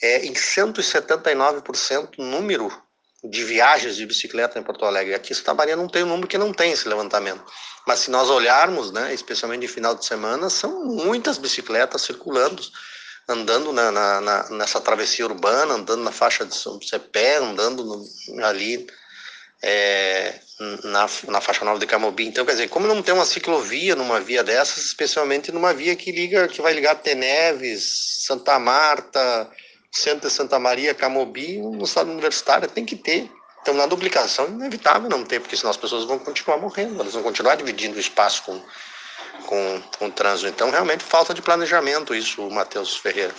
é, 0.00 0.24
em 0.24 0.32
179% 0.32 2.10
o 2.18 2.24
número 2.24 2.70
de 3.24 3.44
viagens 3.44 3.96
de 3.96 4.06
bicicleta 4.06 4.58
em 4.58 4.62
Porto 4.62 4.84
Alegre. 4.84 5.14
Aqui 5.14 5.32
em 5.32 5.36
Santa 5.36 5.54
Maria 5.54 5.74
não 5.74 5.88
tem 5.88 6.04
um 6.04 6.08
número 6.08 6.28
que 6.28 6.38
não 6.38 6.52
tem 6.52 6.70
esse 6.70 6.88
levantamento. 6.88 7.44
Mas 7.86 8.00
se 8.00 8.10
nós 8.10 8.30
olharmos, 8.30 8.92
né, 8.92 9.12
especialmente 9.12 9.62
de 9.62 9.68
final 9.68 9.94
de 9.94 10.04
semana, 10.04 10.48
são 10.50 10.84
muitas 10.84 11.38
bicicletas 11.38 12.02
circulando 12.02 12.62
andando 13.28 13.72
na, 13.72 13.92
na, 13.92 14.20
na, 14.20 14.50
nessa 14.50 14.80
travessia 14.80 15.26
urbana, 15.26 15.74
andando 15.74 16.02
na 16.02 16.10
faixa 16.12 16.46
de 16.46 16.54
São 16.54 16.80
Cepé, 16.80 17.36
andando 17.36 17.84
no, 17.84 18.44
ali 18.44 18.86
é, 19.62 20.34
na, 20.84 21.08
na 21.28 21.40
faixa 21.40 21.64
nova 21.64 21.78
de 21.78 21.86
Camobi. 21.86 22.26
Então, 22.26 22.44
quer 22.44 22.52
dizer, 22.52 22.68
como 22.68 22.86
não 22.86 23.02
tem 23.02 23.12
uma 23.12 23.26
ciclovia 23.26 23.94
numa 23.94 24.20
via 24.20 24.42
dessas, 24.42 24.84
especialmente 24.84 25.52
numa 25.52 25.74
via 25.74 25.94
que 25.94 26.10
liga, 26.10 26.48
que 26.48 26.62
vai 26.62 26.72
ligar 26.72 26.94
Teneves, 26.96 28.24
Santa 28.26 28.58
Marta, 28.58 29.50
Centro 29.92 30.28
de 30.28 30.34
Santa 30.34 30.58
Maria, 30.58 30.94
Camobi, 30.94 31.58
no 31.58 31.84
estado 31.84 32.10
universitário, 32.10 32.68
tem 32.68 32.84
que 32.84 32.96
ter. 32.96 33.30
Então, 33.60 33.74
na 33.74 33.86
duplicação, 33.86 34.46
é 34.46 34.48
inevitável 34.48 35.10
não 35.10 35.24
ter, 35.24 35.40
porque 35.40 35.56
senão 35.56 35.70
as 35.70 35.76
pessoas 35.76 36.04
vão 36.04 36.18
continuar 36.18 36.56
morrendo, 36.58 37.00
elas 37.00 37.12
vão 37.12 37.22
continuar 37.22 37.56
dividindo 37.56 37.96
o 37.96 38.00
espaço 38.00 38.42
com 38.44 38.62
com, 39.46 39.82
com 39.98 40.10
trânsito. 40.10 40.48
Então, 40.48 40.70
realmente, 40.70 41.02
falta 41.02 41.32
de 41.32 41.42
planejamento 41.42 42.14
isso, 42.14 42.48
Matheus 42.50 42.96
Ferreira. 42.96 43.34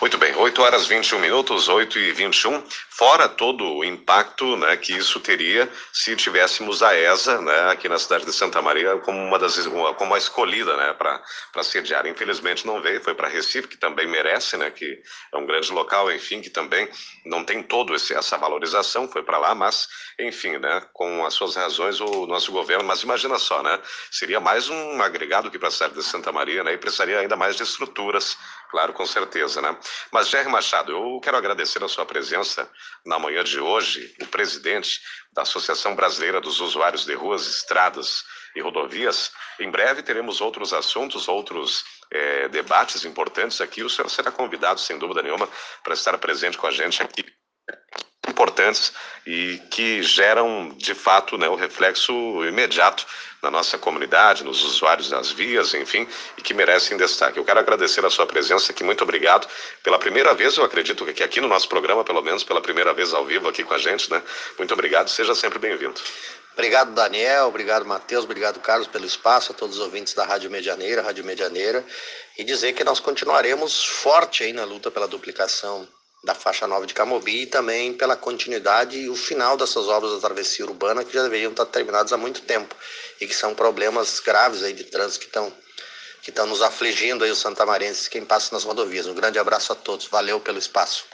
Muito 0.00 0.18
bem, 0.18 0.34
8 0.34 0.62
horas 0.62 0.86
21 0.88 1.20
minutos, 1.20 1.68
8 1.68 1.96
e 1.98 2.12
21, 2.12 2.62
fora 2.90 3.28
todo 3.28 3.64
o 3.64 3.84
impacto 3.84 4.56
né, 4.56 4.76
que 4.76 4.92
isso 4.92 5.20
teria 5.20 5.70
se 5.92 6.16
tivéssemos 6.16 6.82
a 6.82 6.96
ESA 6.96 7.40
né, 7.40 7.70
aqui 7.70 7.88
na 7.88 7.98
cidade 7.98 8.24
de 8.24 8.32
Santa 8.32 8.60
Maria 8.60 8.96
como 8.98 9.18
uma 9.18 9.38
das 9.38 9.56
como 9.96 10.14
a 10.14 10.18
escolhida 10.18 10.76
né, 10.76 10.92
para 10.94 11.62
sediar. 11.62 12.04
Infelizmente 12.06 12.66
não 12.66 12.82
veio, 12.82 13.00
foi 13.00 13.14
para 13.14 13.28
Recife, 13.28 13.68
que 13.68 13.76
também 13.76 14.08
merece, 14.08 14.56
né, 14.56 14.70
que 14.70 15.00
é 15.32 15.36
um 15.36 15.46
grande 15.46 15.70
local, 15.72 16.10
enfim, 16.10 16.40
que 16.40 16.50
também 16.50 16.88
não 17.24 17.44
tem 17.44 17.62
todo 17.62 17.94
esse, 17.94 18.12
essa 18.12 18.36
valorização, 18.36 19.08
foi 19.08 19.22
para 19.22 19.38
lá, 19.38 19.54
mas, 19.54 19.86
enfim, 20.18 20.58
né, 20.58 20.82
com 20.92 21.24
as 21.24 21.34
suas 21.34 21.54
razões, 21.54 22.00
o 22.00 22.26
nosso 22.26 22.50
governo, 22.50 22.84
mas 22.84 23.02
imagina 23.02 23.38
só, 23.38 23.62
né, 23.62 23.78
seria 24.10 24.40
mais 24.40 24.68
um 24.68 25.01
agregado 25.02 25.48
aqui 25.48 25.58
para 25.58 25.68
a 25.68 25.70
cidade 25.70 25.94
de 25.94 26.02
Santa 26.02 26.32
Maria, 26.32 26.62
né, 26.64 26.72
e 26.72 26.78
precisaria 26.78 27.18
ainda 27.18 27.36
mais 27.36 27.56
de 27.56 27.62
estruturas 27.62 28.36
Claro, 28.72 28.94
com 28.94 29.04
certeza, 29.04 29.60
né? 29.60 29.78
Mas, 30.10 30.30
Jair 30.30 30.48
Machado, 30.48 30.92
eu 30.92 31.20
quero 31.20 31.36
agradecer 31.36 31.84
a 31.84 31.88
sua 31.88 32.06
presença 32.06 32.66
na 33.04 33.18
manhã 33.18 33.44
de 33.44 33.60
hoje, 33.60 34.16
o 34.18 34.26
presidente 34.26 34.98
da 35.30 35.42
Associação 35.42 35.94
Brasileira 35.94 36.40
dos 36.40 36.58
Usuários 36.58 37.04
de 37.04 37.12
Ruas, 37.12 37.46
Estradas 37.46 38.24
e 38.56 38.62
Rodovias. 38.62 39.30
Em 39.60 39.70
breve 39.70 40.02
teremos 40.02 40.40
outros 40.40 40.72
assuntos, 40.72 41.28
outros 41.28 41.84
é, 42.10 42.48
debates 42.48 43.04
importantes 43.04 43.60
aqui. 43.60 43.82
O 43.82 43.90
senhor 43.90 44.08
será 44.08 44.32
convidado, 44.32 44.80
sem 44.80 44.98
dúvida 44.98 45.22
nenhuma, 45.22 45.46
para 45.84 45.92
estar 45.92 46.16
presente 46.16 46.56
com 46.56 46.66
a 46.66 46.70
gente 46.70 47.02
aqui 47.02 47.22
importantes 48.32 48.92
e 49.26 49.60
que 49.70 50.02
geram, 50.02 50.74
de 50.76 50.94
fato, 50.94 51.38
né, 51.38 51.48
o 51.48 51.54
reflexo 51.54 52.12
imediato 52.44 53.06
na 53.42 53.50
nossa 53.50 53.76
comunidade, 53.76 54.44
nos 54.44 54.62
usuários 54.62 55.10
das 55.10 55.32
vias, 55.32 55.74
enfim, 55.74 56.06
e 56.38 56.42
que 56.42 56.54
merecem 56.54 56.96
destaque. 56.96 57.38
Eu 57.38 57.44
quero 57.44 57.58
agradecer 57.58 58.04
a 58.04 58.10
sua 58.10 58.24
presença 58.24 58.70
aqui, 58.70 58.84
muito 58.84 59.02
obrigado. 59.02 59.48
Pela 59.82 59.98
primeira 59.98 60.32
vez, 60.32 60.56
eu 60.56 60.64
acredito 60.64 61.04
que 61.06 61.22
aqui 61.24 61.40
no 61.40 61.48
nosso 61.48 61.68
programa, 61.68 62.04
pelo 62.04 62.22
menos 62.22 62.44
pela 62.44 62.60
primeira 62.60 62.94
vez 62.94 63.12
ao 63.12 63.24
vivo 63.24 63.48
aqui 63.48 63.64
com 63.64 63.74
a 63.74 63.78
gente, 63.78 64.10
né? 64.10 64.22
Muito 64.56 64.72
obrigado, 64.72 65.08
seja 65.08 65.34
sempre 65.34 65.58
bem-vindo. 65.58 66.00
Obrigado, 66.52 66.92
Daniel, 66.92 67.46
obrigado, 67.46 67.84
Matheus, 67.84 68.24
obrigado, 68.24 68.60
Carlos, 68.60 68.86
pelo 68.86 69.06
espaço, 69.06 69.52
a 69.52 69.54
todos 69.54 69.76
os 69.76 69.82
ouvintes 69.82 70.14
da 70.14 70.24
Rádio 70.24 70.50
Medianeira, 70.50 71.02
Rádio 71.02 71.24
Medianeira, 71.24 71.84
e 72.38 72.44
dizer 72.44 72.74
que 72.74 72.84
nós 72.84 73.00
continuaremos 73.00 73.84
forte 73.84 74.44
aí 74.44 74.52
na 74.52 74.64
luta 74.64 74.90
pela 74.90 75.08
duplicação 75.08 75.88
da 76.22 76.34
faixa 76.34 76.66
nova 76.66 76.86
de 76.86 76.94
Camobi 76.94 77.42
e 77.42 77.46
também 77.46 77.92
pela 77.92 78.16
continuidade 78.16 78.96
e 78.96 79.08
o 79.08 79.16
final 79.16 79.56
dessas 79.56 79.88
obras 79.88 80.12
da 80.12 80.20
travessia 80.20 80.64
urbana 80.64 81.04
que 81.04 81.12
já 81.12 81.22
deveriam 81.22 81.50
estar 81.50 81.66
terminadas 81.66 82.12
há 82.12 82.16
muito 82.16 82.42
tempo 82.42 82.74
e 83.20 83.26
que 83.26 83.34
são 83.34 83.54
problemas 83.54 84.20
graves 84.20 84.62
aí 84.62 84.72
de 84.72 84.84
trânsito 84.84 85.20
que 85.20 85.26
estão 85.26 85.52
que 86.22 86.30
estão 86.30 86.46
nos 86.46 86.62
afligindo 86.62 87.24
aí 87.24 87.30
os 87.30 87.38
santamarenses 87.38 88.06
quem 88.06 88.24
passa 88.24 88.54
nas 88.54 88.62
rodovias. 88.64 89.06
Um 89.06 89.14
grande 89.14 89.38
abraço 89.38 89.72
a 89.72 89.74
todos. 89.74 90.06
Valeu 90.06 90.38
pelo 90.38 90.58
espaço. 90.58 91.04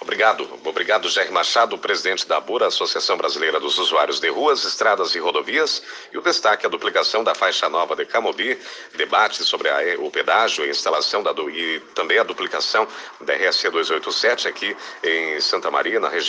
Obrigado. 0.00 0.48
Obrigado, 0.64 1.08
Jair 1.08 1.32
Machado, 1.32 1.76
presidente 1.76 2.26
da 2.26 2.36
ABURA, 2.36 2.68
Associação 2.68 3.16
Brasileira 3.16 3.58
dos 3.58 3.76
Usuários 3.78 4.20
de 4.20 4.28
Ruas, 4.28 4.64
Estradas 4.64 5.14
e 5.14 5.18
Rodovias. 5.18 5.82
E 6.12 6.18
o 6.18 6.22
destaque 6.22 6.64
é 6.64 6.68
a 6.68 6.70
duplicação 6.70 7.24
da 7.24 7.34
faixa 7.34 7.68
nova 7.68 7.96
de 7.96 8.06
Camobi, 8.06 8.58
debate 8.94 9.42
sobre 9.42 9.68
a, 9.68 9.78
o 9.98 10.10
pedágio 10.10 10.64
e 10.64 10.70
instalação 10.70 11.22
da, 11.22 11.32
e 11.52 11.80
também 11.94 12.18
a 12.18 12.22
duplicação 12.22 12.86
da 13.20 13.34
RSC 13.34 13.68
287 13.70 14.48
aqui 14.48 14.76
em 15.02 15.40
Santa 15.40 15.70
Maria, 15.70 15.98
na 15.98 16.08
região. 16.08 16.22